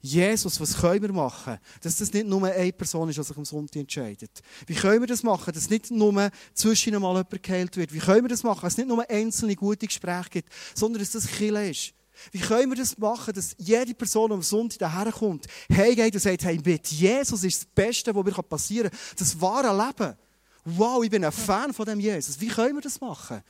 Jesus, 0.00 0.60
was 0.60 0.76
können 0.76 1.02
wir 1.02 1.12
machen, 1.12 1.58
dass 1.80 1.96
das 1.96 2.12
nicht 2.12 2.26
nur 2.26 2.44
eine 2.44 2.72
Person 2.72 3.08
ist, 3.08 3.18
die 3.18 3.22
sich 3.22 3.36
am 3.36 3.44
Sonntag 3.44 3.80
entscheidet? 3.80 4.42
Wie 4.66 4.74
können 4.74 5.00
wir 5.00 5.08
das 5.08 5.24
machen, 5.24 5.52
dass 5.52 5.68
nicht 5.68 5.90
nur 5.90 6.30
zwischen 6.54 6.92
mal 7.00 7.16
jemand 7.16 7.42
geheilt 7.42 7.76
wird? 7.76 7.92
Wie 7.92 7.98
können 7.98 8.22
wir 8.22 8.28
das 8.28 8.44
machen, 8.44 8.60
dass 8.62 8.74
es 8.74 8.78
nicht 8.78 8.88
nur 8.88 9.08
einzelne 9.10 9.56
gute 9.56 9.86
Gespräche 9.86 10.30
gibt, 10.30 10.52
sondern 10.74 11.00
dass 11.00 11.10
das 11.10 11.26
Kille 11.26 11.70
ist? 11.70 11.94
Wie 12.32 12.40
können 12.40 12.70
wir 12.70 12.76
das 12.76 12.98
machen, 12.98 13.34
dass 13.34 13.54
jede 13.58 13.94
Person 13.94 14.32
am 14.32 14.42
Sonntag 14.42 14.78
daherkommt, 14.78 15.46
heimgeht 15.72 16.14
und 16.14 16.20
sagt, 16.20 16.44
hey, 16.44 16.60
mit 16.64 16.86
Jesus 16.88 17.44
ist 17.44 17.62
das 17.62 17.66
Beste, 17.66 18.14
was 18.14 18.24
mir 18.24 18.42
passieren 18.42 18.90
kann. 18.90 18.98
Das 19.16 19.40
wahre 19.40 19.86
Leben. 19.86 20.16
Wow, 20.64 21.02
ich 21.02 21.10
bin 21.10 21.24
ein 21.24 21.32
Fan 21.32 21.72
von 21.72 21.86
dem 21.86 22.00
Jesus. 22.00 22.40
Wie 22.40 22.48
können 22.48 22.76
wir 22.76 22.82
das 22.82 23.00
machen? 23.00 23.42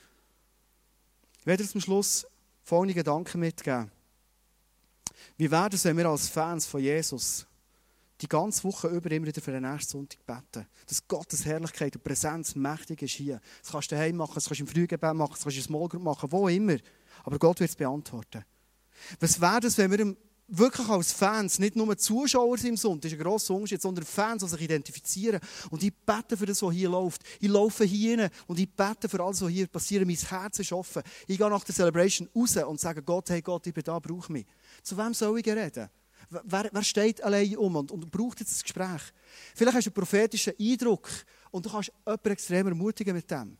Ich 1.39 1.45
werde 1.45 1.67
zum 1.67 1.81
Schluss 1.81 2.25
folgende 2.63 2.93
Gedanken 2.93 3.39
mitgeben. 3.39 3.91
Wie 5.37 5.49
wäre 5.49 5.69
es, 5.73 5.83
wenn 5.85 5.97
wir 5.97 6.07
als 6.07 6.29
Fans 6.29 6.65
von 6.65 6.81
Jesus 6.81 7.45
die 8.21 8.27
ganze 8.27 8.63
Woche 8.65 8.87
über 8.89 9.11
immer 9.11 9.27
wieder 9.27 9.41
für 9.41 9.51
den 9.51 9.63
nächsten 9.63 9.91
Sonntag 9.91 10.25
beten. 10.25 10.67
Dass 10.87 11.07
Gottes 11.07 11.45
Herrlichkeit 11.45 11.95
und 11.95 12.03
Präsenz 12.03 12.55
mächtig 12.55 13.01
ist 13.01 13.13
hier. 13.13 13.39
Das 13.61 13.71
kannst 13.71 13.91
du 13.91 13.95
daheim 13.95 14.17
machen, 14.17 14.33
das 14.35 14.45
kannst 14.45 14.59
du 14.59 14.65
im 14.65 14.67
Frühgebet 14.67 15.13
machen, 15.13 15.33
das 15.33 15.43
kannst 15.43 15.57
du 15.57 15.61
in 15.61 15.65
Small 15.65 15.87
machen, 15.99 16.31
wo 16.31 16.47
immer. 16.49 16.77
Aber 17.23 17.39
Gott 17.39 17.59
wird 17.59 17.69
es 17.69 17.75
beantworten. 17.75 18.43
Was 19.19 19.39
wäre 19.39 19.59
das, 19.61 19.77
wenn 19.77 19.91
wir 19.91 20.15
wirklich 20.49 20.89
als 20.89 21.11
Fans 21.11 21.59
nicht 21.59 21.75
nur 21.75 21.95
Zuschauer 21.97 22.57
sind 22.57 22.69
im 22.69 22.77
Sonntag, 22.77 23.03
das 23.03 23.11
ist 23.13 23.19
ein 23.19 23.23
grosser 23.23 23.53
Unterschied, 23.53 23.81
sondern 23.81 24.05
Fans, 24.05 24.43
die 24.43 24.49
sich 24.49 24.61
identifizieren. 24.61 25.39
Und 25.69 25.83
ich 25.83 25.93
bete 25.93 26.35
für 26.35 26.45
das, 26.45 26.61
was 26.61 26.73
hier 26.73 26.89
läuft. 26.89 27.21
Ich 27.39 27.49
laufe 27.49 27.83
hier 27.85 28.17
hin 28.17 28.29
und 28.47 28.59
ich 28.59 28.69
bete 28.69 29.07
für 29.07 29.23
alles, 29.23 29.41
was 29.41 29.49
hier 29.49 29.67
passiert. 29.67 30.05
Mein 30.05 30.15
Herz 30.15 30.59
ist 30.59 30.71
offen. 30.71 31.03
Ich 31.27 31.37
gehe 31.37 31.49
nach 31.49 31.63
der 31.63 31.75
Celebration 31.75 32.27
raus 32.35 32.57
und 32.57 32.79
sage 32.79 33.03
Gott, 33.03 33.29
hey 33.29 33.41
Gott, 33.41 33.67
ich 33.67 33.73
bin 33.73 33.83
da, 33.83 33.99
brauche 33.99 34.31
mich. 34.31 34.45
Zu 34.81 34.97
wem 34.97 35.13
soll 35.13 35.39
ich 35.39 35.47
reden? 35.47 35.89
Wer, 36.29 36.69
wer 36.71 36.83
steht 36.83 37.23
allein 37.23 37.57
um 37.57 37.75
und, 37.75 37.91
und 37.91 38.11
braucht 38.11 38.39
jetzt 38.39 38.51
das 38.51 38.63
Gespräch? 38.63 39.01
Vielleicht 39.55 39.77
hast 39.77 39.85
du 39.85 39.89
einen 39.89 39.95
prophetischen 39.95 40.53
Eindruck 40.59 41.09
und 41.49 41.65
du 41.65 41.69
kannst 41.69 41.91
jemanden 42.05 42.29
extrem 42.29 42.67
ermutigen 42.67 43.15
mit 43.15 43.29
dem. 43.29 43.57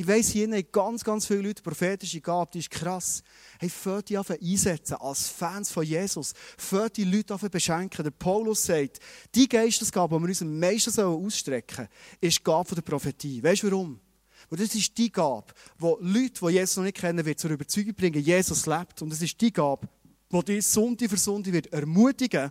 Ich 0.00 0.08
weiss, 0.08 0.30
hier 0.30 0.50
haben 0.50 0.64
ganz, 0.72 1.04
ganz 1.04 1.26
viele 1.26 1.42
Leute 1.42 1.62
prophetische 1.62 2.22
Gabe, 2.22 2.52
die 2.54 2.60
ist 2.60 2.70
krass. 2.70 3.22
Hey, 3.58 3.68
fährt 3.68 4.08
die 4.08 4.16
auf 4.16 4.30
einsetzen 4.30 4.94
als 4.94 5.28
Fans 5.28 5.70
von 5.70 5.84
Jesus. 5.84 6.32
Fährt 6.56 6.96
die 6.96 7.04
Leute 7.04 7.34
auf 7.34 7.42
beschenken. 7.42 8.04
Der 8.04 8.10
Paulus 8.10 8.64
sagt, 8.64 8.98
die 9.34 9.46
Geistesgabe, 9.46 10.16
die 10.16 10.22
wir 10.22 10.28
uns 10.28 10.40
am 10.40 10.58
meisten 10.58 10.98
ausstrecken 10.98 11.76
sollen, 11.76 11.88
ist 12.18 12.38
die 12.38 12.42
Gabe 12.42 12.74
der 12.76 12.80
Prophetie. 12.80 13.42
Weißt 13.42 13.62
du 13.62 13.70
warum? 13.70 14.00
Weil 14.48 14.60
das 14.60 14.74
ist 14.74 14.96
die 14.96 15.12
Gabe, 15.12 15.52
die 15.78 15.84
Leute, 15.84 16.46
die 16.46 16.52
Jesus 16.54 16.76
noch 16.78 16.84
nicht 16.84 16.96
kennen, 16.96 17.22
wird 17.22 17.38
zur 17.38 17.50
Überzeugung 17.50 17.92
bringen, 17.92 18.22
Jesus 18.22 18.64
lebt. 18.64 19.02
Und 19.02 19.10
das 19.10 19.20
ist 19.20 19.38
die 19.38 19.52
Gabe, 19.52 19.86
die 20.32 20.44
dich 20.44 20.66
Sonntag 20.66 21.10
für 21.10 21.18
Sonntag 21.18 21.52
wird 21.52 21.70
ermutigen, 21.74 22.50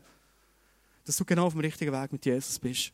dass 1.03 1.17
du 1.17 1.25
genau 1.25 1.47
auf 1.47 1.53
dem 1.53 1.61
richtigen 1.61 1.93
Weg 1.93 2.11
mit 2.11 2.23
Jesus 2.23 2.59
bist. 2.59 2.91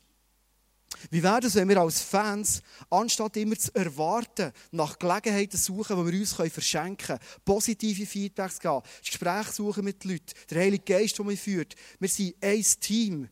Wie 1.11 1.21
wäre 1.21 1.45
es, 1.45 1.55
wenn 1.55 1.69
wir 1.69 1.79
als 1.79 2.01
Fans, 2.01 2.61
anstatt 2.89 3.37
immer 3.37 3.57
zu 3.57 3.73
erwarten, 3.75 4.51
nach 4.71 4.97
Gelegenheiten 4.97 5.57
suchen, 5.57 5.97
die 5.97 6.11
wir 6.11 6.19
uns 6.19 6.33
verschenken 6.33 6.97
können, 6.97 7.19
positive 7.43 8.05
Feedbacks 8.05 8.59
geben, 8.59 8.81
Gespräche 9.01 9.51
suchen 9.51 9.85
mit 9.85 10.03
Leuten, 10.03 10.33
der 10.49 10.61
Heilige 10.61 10.83
Geist, 10.83 11.17
der 11.17 11.25
mich 11.25 11.39
führt. 11.39 11.75
Wir 11.99 12.09
sind 12.09 12.35
ein 12.41 12.63
Team. 12.79 13.29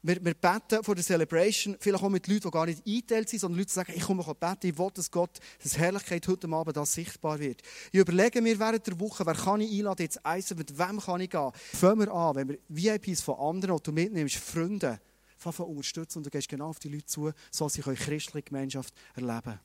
Wir, 0.00 0.24
wir 0.24 0.34
beten 0.34 0.84
vor 0.84 0.94
der 0.94 1.02
Celebration, 1.02 1.76
vielleicht 1.80 2.04
auch 2.04 2.08
mit 2.08 2.28
Leuten, 2.28 2.42
die 2.42 2.50
gar 2.50 2.66
nicht 2.66 2.86
eingeteilt 2.86 3.28
sind, 3.28 3.40
sondern 3.40 3.58
Leute, 3.58 3.68
die 3.68 3.74
sagen, 3.74 3.92
ich 3.96 4.02
komme 4.02 4.22
beten, 4.22 4.68
ich 4.68 4.78
will, 4.78 4.90
dass 4.94 5.10
Gott, 5.10 5.38
dass 5.60 5.76
Herrlichkeit 5.76 6.26
heute 6.28 6.48
Abend 6.48 6.76
da 6.76 6.86
sichtbar 6.86 7.40
wird. 7.40 7.62
Ich 7.90 7.98
überlege 7.98 8.40
mir 8.40 8.58
während 8.60 8.86
der 8.86 9.00
Woche, 9.00 9.26
wer 9.26 9.34
kann 9.34 9.60
ich 9.60 9.76
einladen, 9.76 10.02
jetzt 10.02 10.24
eisen, 10.24 10.56
mit 10.56 10.78
wem 10.78 11.00
kann 11.00 11.20
ich 11.20 11.30
gehen. 11.30 11.50
Fangen 11.74 11.98
wir 11.98 12.12
an, 12.12 12.36
wenn 12.36 12.48
wir 12.48 12.58
VIPs 12.68 13.22
von 13.22 13.40
anderen, 13.40 13.76
die 13.76 13.82
du 13.82 13.92
mitnimmst, 13.92 14.36
Freunde, 14.36 15.00
von 15.38 15.54
unterstützen 15.54 16.18
und 16.18 16.26
du 16.26 16.30
gehst 16.30 16.48
genau 16.48 16.68
auf 16.68 16.78
die 16.78 16.88
Leute 16.88 17.06
zu, 17.06 17.32
so 17.50 17.68
sie 17.68 17.80
christliche 17.80 18.42
Gemeinschaft 18.42 18.92
erleben 19.14 19.58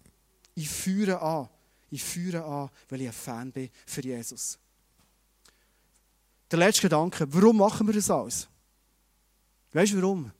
Ich 0.55 0.69
führe 0.69 1.21
an. 1.21 1.49
Ich 1.89 2.03
führe 2.03 2.43
an, 2.43 2.69
weil 2.89 3.01
ich 3.01 3.07
ein 3.07 3.13
Fan 3.13 3.51
bin 3.51 3.69
für 3.85 4.01
Jesus. 4.01 4.57
Der 6.49 6.59
letzte 6.59 6.83
Gedanke, 6.83 7.25
warum 7.29 7.57
machen 7.57 7.87
wir 7.87 7.93
das 7.93 8.09
alles? 8.09 8.47
Weißt 9.71 9.93
du 9.93 10.01
warum? 10.01 10.31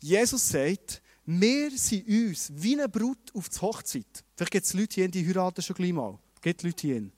Jesus 0.00 0.48
sagt, 0.48 1.02
wir 1.24 1.70
sind 1.78 2.06
uns 2.08 2.50
wie 2.54 2.74
eine 2.74 2.88
Brut 2.88 3.34
auf 3.34 3.48
die 3.48 3.58
Hochzeit. 3.60 4.24
Vielleicht 4.36 4.52
gibt 4.52 4.66
es 4.66 4.74
Leute 4.74 4.94
hier, 4.94 5.08
die 5.08 5.26
heiraten 5.26 5.62
schon 5.62 5.76
gleich 5.76 5.92
mal. 5.92 6.18
Gibt 6.40 6.62
Leute 6.62 6.86
hier. 6.86 7.10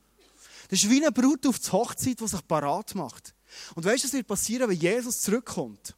Das 0.69 0.83
ist 0.83 0.91
wie 0.91 1.01
eine 1.01 1.13
Brut 1.13 1.47
auf 1.47 1.59
die 1.59 1.71
Hochzeit, 1.73 2.21
die 2.21 2.29
sich 2.29 2.47
parat 2.47 2.95
macht. 2.95 3.35
Und 3.75 3.85
weißt 3.85 4.05
du, 4.05 4.09
was 4.09 4.13
wird 4.13 4.27
passieren, 4.27 4.69
wenn 4.69 4.79
Jesus 4.79 5.23
zurückkommt? 5.23 5.97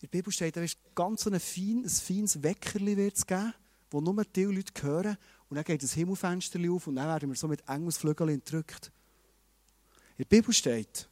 In 0.00 0.08
der 0.08 0.18
Bibel 0.18 0.32
steht, 0.32 0.56
da 0.56 0.62
wird 0.62 0.78
ganz 0.94 1.26
ein, 1.26 1.38
fein, 1.38 1.82
ein 1.84 1.88
feines 1.88 2.42
Weckerli 2.42 2.94
geben, 2.94 3.54
wo 3.90 4.00
nur 4.00 4.24
die 4.24 4.44
Leute 4.44 4.82
hören. 4.82 5.18
Und 5.50 5.56
dann 5.56 5.64
geht 5.64 5.82
das 5.82 5.92
Himmelfenster 5.92 6.58
auf 6.70 6.86
und 6.86 6.96
dann 6.96 7.06
werden 7.06 7.28
wir 7.28 7.36
so 7.36 7.48
mit 7.48 7.62
Engelsflügeln 7.68 8.30
entrückt. 8.30 8.90
In 10.16 10.24
der 10.24 10.36
Bibel 10.36 10.54
steht, 10.54 11.06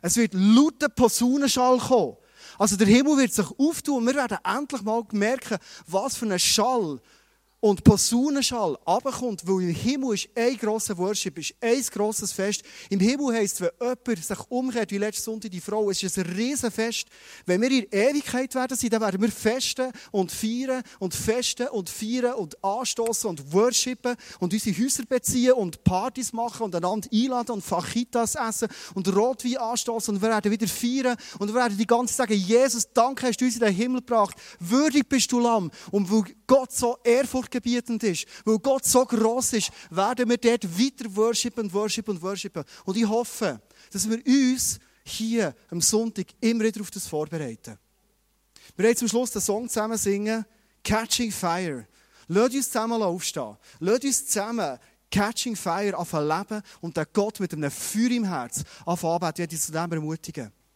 es 0.00 0.16
wird 0.16 0.32
lauter 0.32 0.88
Posaunenschall 0.88 1.78
kommen. 1.78 2.16
Also 2.58 2.76
der 2.76 2.86
Himmel 2.86 3.18
wird 3.18 3.34
sich 3.34 3.46
auftun 3.58 3.98
und 3.98 4.06
wir 4.06 4.14
werden 4.14 4.38
endlich 4.44 4.82
mal 4.82 5.04
merken, 5.12 5.58
was 5.86 6.16
für 6.16 6.26
ein 6.26 6.38
Schall 6.38 7.00
und 7.62 7.84
Posaunenschall 7.84 8.76
runterkommt, 8.84 9.46
weil 9.46 9.68
im 9.68 9.74
Himmel 9.74 10.14
ist 10.14 10.28
ein 10.34 10.56
grosser 10.56 10.98
Worship, 10.98 11.38
ist 11.38 11.54
ein 11.60 11.80
grosses 11.92 12.32
Fest. 12.32 12.64
Im 12.90 12.98
Himmel 12.98 13.36
heisst, 13.36 13.60
wenn 13.60 13.70
jemand 13.78 14.24
sich 14.24 14.38
umkehrt, 14.48 14.90
wie 14.90 14.98
letzte 14.98 15.22
Sonntag 15.22 15.52
die 15.52 15.60
Frau, 15.60 15.88
es 15.88 16.02
ist 16.02 16.18
ein 16.18 16.26
Riesenfest. 16.26 17.06
Wenn 17.46 17.60
wir 17.60 17.70
in 17.70 17.86
Ewigkeit 17.92 18.52
werden 18.56 18.76
sein, 18.76 18.90
dann 18.90 19.00
werden 19.00 19.22
wir 19.22 19.30
festen 19.30 19.92
und 20.10 20.32
feiern 20.32 20.82
und 20.98 21.14
festen 21.14 21.68
und 21.68 21.88
feiern 21.88 22.34
und 22.34 22.62
anstoßen 22.64 23.30
und 23.30 23.52
worshipen 23.52 24.16
und 24.40 24.52
unsere 24.52 24.76
Häuser 24.82 25.04
beziehen 25.04 25.52
und 25.52 25.84
Partys 25.84 26.32
machen 26.32 26.64
und 26.64 26.74
einander 26.74 27.08
einladen 27.12 27.52
und 27.52 27.62
Fajitas 27.62 28.34
essen 28.34 28.66
und 28.94 29.06
Rotwein 29.14 29.58
anstoßen 29.58 30.16
und 30.16 30.20
wir 30.20 30.30
werden 30.30 30.50
wieder 30.50 30.66
feiern 30.66 31.16
und 31.38 31.46
wir 31.46 31.54
werden 31.54 31.78
die 31.78 31.86
ganze 31.86 32.16
Zeit 32.16 32.28
sagen, 32.28 32.40
Jesus, 32.40 32.88
danke, 32.92 33.28
hast 33.28 33.40
du 33.40 33.44
uns 33.44 33.54
in 33.54 33.60
den 33.60 33.72
Himmel 33.72 34.00
gebracht. 34.00 34.34
Würdig 34.58 35.08
bist 35.08 35.30
du 35.30 35.38
Lamm. 35.38 35.70
Und 35.92 36.10
weil 36.10 36.24
Gott 36.48 36.72
so 36.72 36.98
ehrfurcht 37.04 37.51
furchtgebietend 37.52 38.02
ist, 38.04 38.26
weil 38.44 38.58
Gott 38.58 38.84
so 38.84 39.04
groß 39.04 39.54
ist, 39.54 39.70
werden 39.90 40.28
wir 40.28 40.38
dort 40.38 40.64
weiter 40.78 41.14
worshipen, 41.14 41.72
worshipen 41.72 42.16
und 42.16 42.22
worshipen. 42.22 42.64
Und 42.84 42.96
ich 42.96 43.06
hoffe, 43.06 43.60
dass 43.90 44.08
wir 44.08 44.24
uns 44.26 44.78
hier 45.04 45.54
am 45.70 45.80
Sonntag 45.80 46.26
immer 46.40 46.64
wieder 46.64 46.80
auf 46.80 46.90
das 46.90 47.06
vorbereiten. 47.06 47.78
Wir 48.76 48.84
werden 48.84 48.96
zum 48.96 49.08
Schluss 49.08 49.30
den 49.30 49.42
Song 49.42 49.68
zusammen 49.68 49.98
singen, 49.98 50.44
Catching 50.84 51.30
Fire. 51.30 51.86
Lasst 52.28 52.54
uns 52.54 52.66
zusammen 52.66 53.02
aufstehen. 53.02 53.56
Lasst 53.80 54.04
uns 54.04 54.26
zusammen 54.26 54.78
Catching 55.10 55.56
Fire 55.56 55.96
anfangen 55.98 56.28
leben 56.28 56.62
und 56.80 56.96
den 56.96 57.04
Gott 57.12 57.40
mit 57.40 57.52
einem 57.52 57.70
Feuer 57.70 58.10
im 58.12 58.24
Herz 58.24 58.62
Ich 58.86 59.02
werde 59.02 59.48
dich 59.48 59.60
zu 59.60 59.72
dem 59.72 59.92
ermutigen. 59.92 60.50